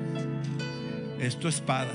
[1.20, 1.92] Es tu espada.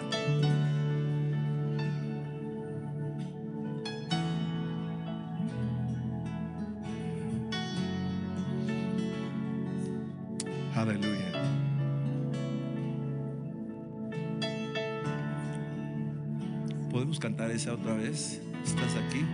[17.51, 18.41] ¿Podemos cantar esa otra vez?
[18.65, 19.25] ¿Estás aquí?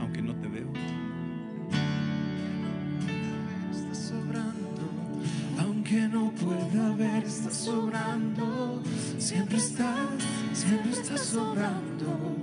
[0.00, 0.72] Aunque no te veo.
[3.70, 5.22] Está sobrando,
[5.58, 8.82] aunque no pueda ver, está sobrando.
[9.18, 10.08] Siempre estás,
[10.52, 12.36] siempre estás sobrando.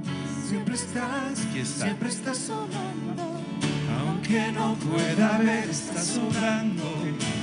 [0.48, 1.86] Siempre estás, está.
[1.86, 3.42] siempre estás sobrando.
[4.00, 6.84] Aunque no pueda ver, está sobrando.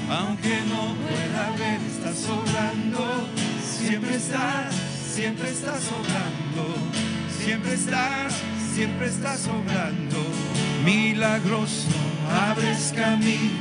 [0.09, 3.29] Aunque no pueda ver, está sobrando.
[3.63, 6.44] Siempre estás, siempre estás sobrando.
[7.45, 8.35] Siempre estás,
[8.75, 10.17] siempre estás sobrando.
[10.85, 11.89] Milagroso,
[12.49, 13.59] abres camino,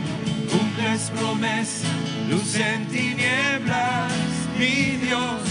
[0.51, 1.87] cumples promesa,
[2.29, 4.11] luz en tinieblas,
[4.57, 5.41] mi Dios,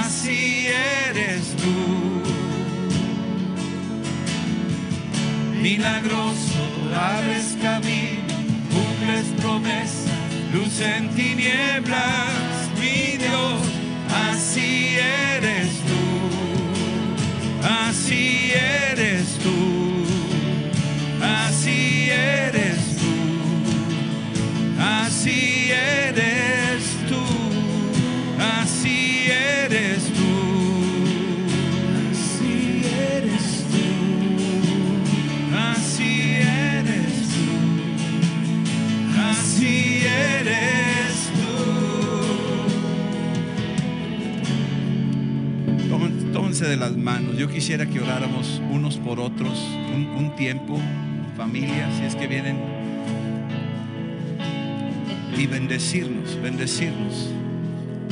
[0.00, 0.68] así
[1.08, 2.22] eres tú.
[5.62, 6.62] Milagroso,
[6.94, 8.34] abres camino,
[8.70, 10.10] cumples promesa,
[10.52, 13.60] luz en tinieblas, mi Dios,
[14.30, 15.87] así eres tú,
[18.08, 18.87] así eres
[46.58, 47.36] De las manos.
[47.36, 50.76] Yo quisiera que oráramos unos por otros un, un tiempo,
[51.36, 52.56] familia, si es que vienen,
[55.38, 57.30] y bendecirnos, bendecirnos.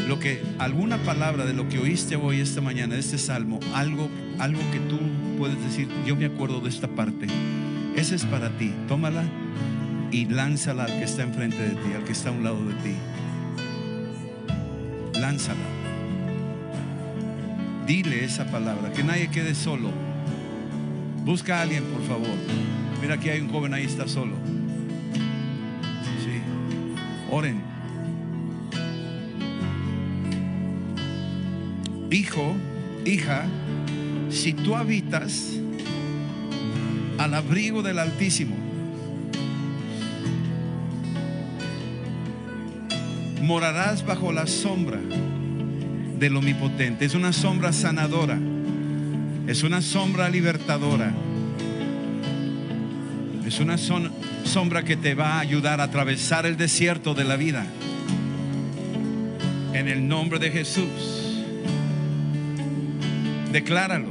[0.07, 4.61] Lo que, alguna palabra de lo que oíste hoy, esta mañana, este salmo, algo, algo
[4.71, 5.01] que tú
[5.37, 7.27] puedes decir, yo me acuerdo de esta parte.
[7.97, 8.73] Esa es para ti.
[8.87, 9.25] Tómala
[10.13, 12.75] y lánzala al que está enfrente de ti, al que está a un lado de
[12.75, 12.95] ti.
[15.19, 15.86] Lánzala.
[17.87, 19.91] Dile esa palabra, que nadie quede solo.
[21.25, 22.37] Busca a alguien, por favor.
[23.01, 24.35] Mira, aquí hay un joven ahí, está solo.
[26.25, 26.41] Sí.
[27.31, 27.63] Oren.
[32.11, 32.57] Hijo,
[33.05, 33.45] hija,
[34.31, 35.53] si tú habitas
[37.19, 38.57] al abrigo del Altísimo,
[43.43, 44.99] morarás bajo la sombra
[46.19, 47.05] del Omnipotente.
[47.05, 48.39] Es una sombra sanadora.
[49.47, 51.13] Es una sombra libertadora.
[53.47, 57.67] Es una sombra que te va a ayudar a atravesar el desierto de la vida.
[59.73, 61.45] En el nombre de Jesús.
[63.53, 64.09] Decláralo.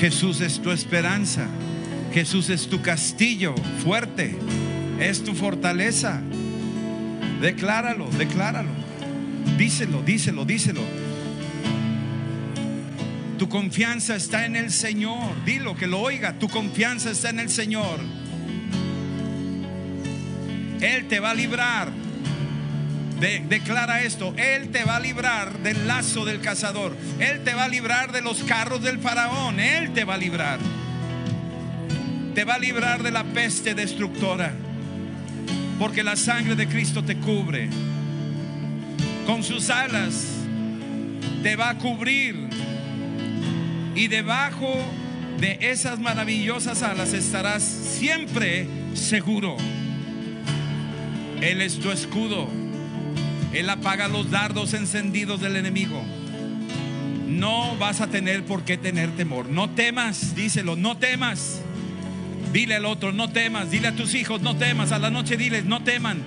[0.00, 1.46] Jesús es tu esperanza.
[2.12, 3.54] Jesús es tu castillo
[3.84, 4.36] fuerte.
[4.98, 6.20] Es tu fortaleza.
[7.42, 8.70] Decláralo, decláralo.
[9.58, 10.80] Díselo, díselo, díselo.
[13.36, 15.44] Tu confianza está en el Señor.
[15.44, 16.38] Dilo, que lo oiga.
[16.38, 17.98] Tu confianza está en el Señor.
[20.80, 21.90] Él te va a librar.
[23.18, 24.32] De- declara esto.
[24.36, 26.96] Él te va a librar del lazo del cazador.
[27.18, 29.58] Él te va a librar de los carros del faraón.
[29.58, 30.60] Él te va a librar.
[32.36, 34.54] Te va a librar de la peste destructora.
[35.82, 37.68] Porque la sangre de Cristo te cubre.
[39.26, 40.28] Con sus alas
[41.42, 42.36] te va a cubrir.
[43.96, 44.72] Y debajo
[45.40, 49.56] de esas maravillosas alas estarás siempre seguro.
[51.40, 52.46] Él es tu escudo.
[53.52, 56.00] Él apaga los dardos encendidos del enemigo.
[57.26, 59.48] No vas a tener por qué tener temor.
[59.48, 61.60] No temas, díselo, no temas.
[62.52, 63.70] Dile al otro, no temas.
[63.70, 64.92] Dile a tus hijos, no temas.
[64.92, 66.22] A la noche diles, no teman.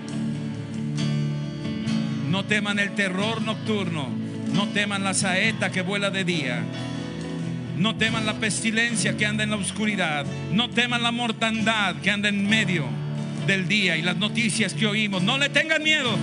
[2.30, 4.10] No teman el terror nocturno.
[4.54, 6.64] No teman la saeta que vuela de día.
[7.78, 10.26] No teman la pestilencia que anda en la oscuridad.
[10.52, 12.86] No teman la mortandad que anda en medio
[13.46, 15.24] del día y las noticias que oímos.
[15.24, 16.18] No le tengan miedo.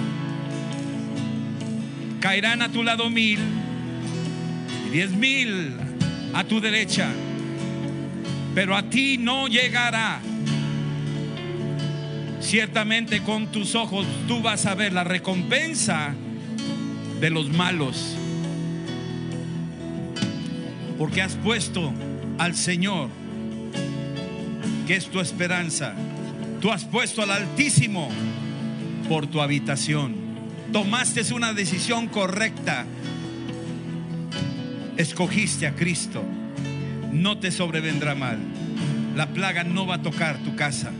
[2.20, 3.38] Caerán a tu lado mil
[4.86, 5.76] y diez mil
[6.34, 7.08] a tu derecha,
[8.54, 10.20] pero a ti no llegará.
[12.40, 16.14] Ciertamente con tus ojos tú vas a ver la recompensa
[17.20, 18.16] de los malos.
[20.98, 21.92] Porque has puesto
[22.38, 23.08] al Señor,
[24.86, 25.94] que es tu esperanza.
[26.60, 28.08] Tú has puesto al Altísimo
[29.08, 30.14] por tu habitación.
[30.72, 32.86] Tomaste una decisión correcta.
[34.96, 36.22] Escogiste a Cristo.
[37.12, 38.38] No te sobrevendrá mal.
[39.14, 40.90] La plaga no va a tocar tu casa.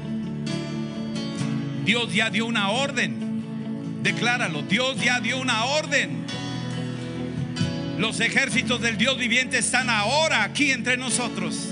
[1.84, 3.42] Dios ya dio una orden.
[4.02, 4.62] Decláralo.
[4.62, 6.24] Dios ya dio una orden.
[7.98, 11.70] Los ejércitos del Dios viviente están ahora aquí entre nosotros.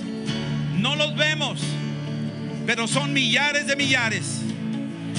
[0.78, 1.61] No los vemos,
[2.66, 4.41] pero son millares de millares.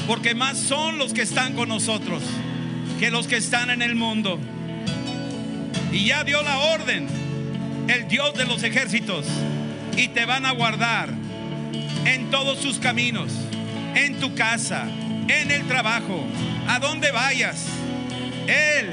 [0.07, 2.23] Porque más son los que están con nosotros
[3.01, 4.39] que los que están en el mundo.
[5.91, 7.07] Y ya dio la orden
[7.87, 9.25] el Dios de los ejércitos
[9.97, 11.09] y te van a guardar
[12.05, 13.31] en todos sus caminos,
[13.95, 14.87] en tu casa,
[15.27, 16.25] en el trabajo,
[16.67, 17.65] a donde vayas.
[18.47, 18.91] Él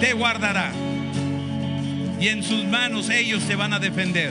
[0.00, 0.72] te guardará
[2.20, 4.30] y en sus manos ellos te van a defender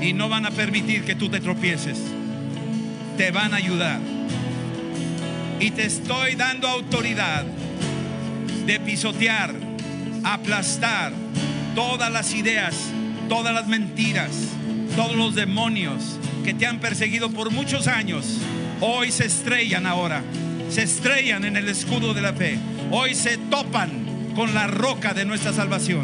[0.00, 1.98] y no van a permitir que tú te tropieces.
[3.16, 4.00] Te van a ayudar.
[5.60, 7.44] Y te estoy dando autoridad
[8.64, 9.54] de pisotear,
[10.22, 11.12] aplastar
[11.78, 12.74] todas las ideas,
[13.28, 14.30] todas las mentiras,
[14.96, 18.38] todos los demonios que te han perseguido por muchos años.
[18.80, 20.24] Hoy se estrellan ahora,
[20.70, 22.58] se estrellan en el escudo de la fe.
[22.90, 26.02] Hoy se topan con la roca de nuestra salvación.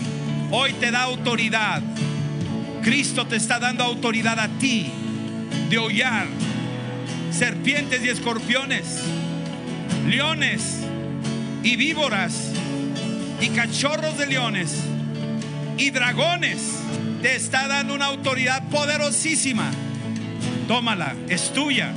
[0.53, 1.83] Hoy te da autoridad.
[2.85, 4.93] Cristo te está dando autoridad a ti
[5.71, 6.29] de hollar
[7.33, 9.01] serpientes y escorpiones,
[10.09, 10.85] leones
[11.65, 12.53] y víboras
[13.41, 14.85] y cachorros de leones
[15.79, 16.81] y dragones.
[17.23, 19.71] Te está dando una autoridad poderosísima.
[20.69, 21.93] Tómala, es tuya.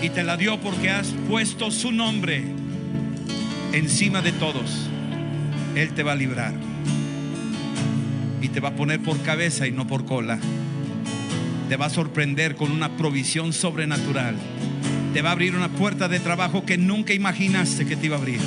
[0.00, 2.44] Y te la dio porque has puesto su nombre
[3.72, 4.88] encima de todos.
[5.74, 6.52] Él te va a librar.
[8.40, 10.38] Y te va a poner por cabeza y no por cola.
[11.68, 14.34] Te va a sorprender con una provisión sobrenatural.
[15.14, 18.18] Te va a abrir una puerta de trabajo que nunca imaginaste que te iba a
[18.18, 18.40] abrir.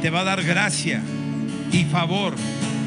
[0.00, 1.02] Te va a dar gracia
[1.72, 2.34] y favor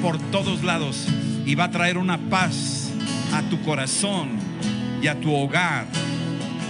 [0.06, 1.08] por todos lados.
[1.48, 2.92] Y va a traer una paz
[3.34, 4.30] a tu corazón
[5.02, 5.88] y a tu hogar.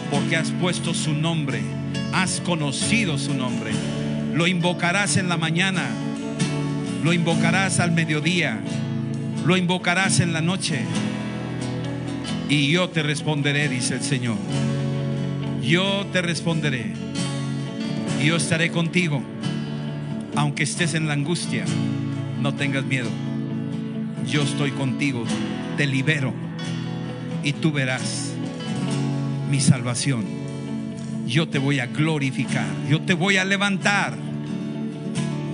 [0.10, 1.62] Porque has puesto su nombre.
[2.14, 3.72] Has conocido su nombre.
[4.34, 5.84] Lo invocarás en la mañana.
[7.04, 8.58] Lo invocarás al mediodía.
[9.46, 10.86] Lo invocarás en la noche.
[12.48, 14.38] Y yo te responderé, dice el Señor.
[15.62, 16.94] Yo te responderé.
[18.22, 19.22] Y yo estaré contigo.
[20.38, 21.66] Aunque estés en la angustia,
[22.42, 23.10] no tengas miedo.
[24.28, 25.24] Yo estoy contigo.
[25.78, 26.34] Te libero.
[27.44, 28.34] Y tú verás
[29.50, 30.46] mi salvación
[31.28, 34.16] yo te voy a glorificar, yo te voy a levantar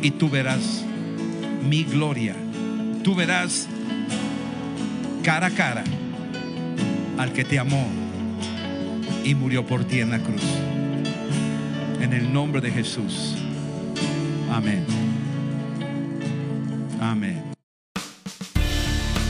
[0.02, 0.84] y tú verás
[1.68, 2.36] mi gloria,
[3.04, 3.68] tú verás
[5.24, 5.84] cara a cara
[7.18, 7.88] al que te amó
[9.24, 10.44] y murió por ti en la cruz.
[12.02, 13.36] En el nombre de Jesús.
[14.52, 15.11] Amén.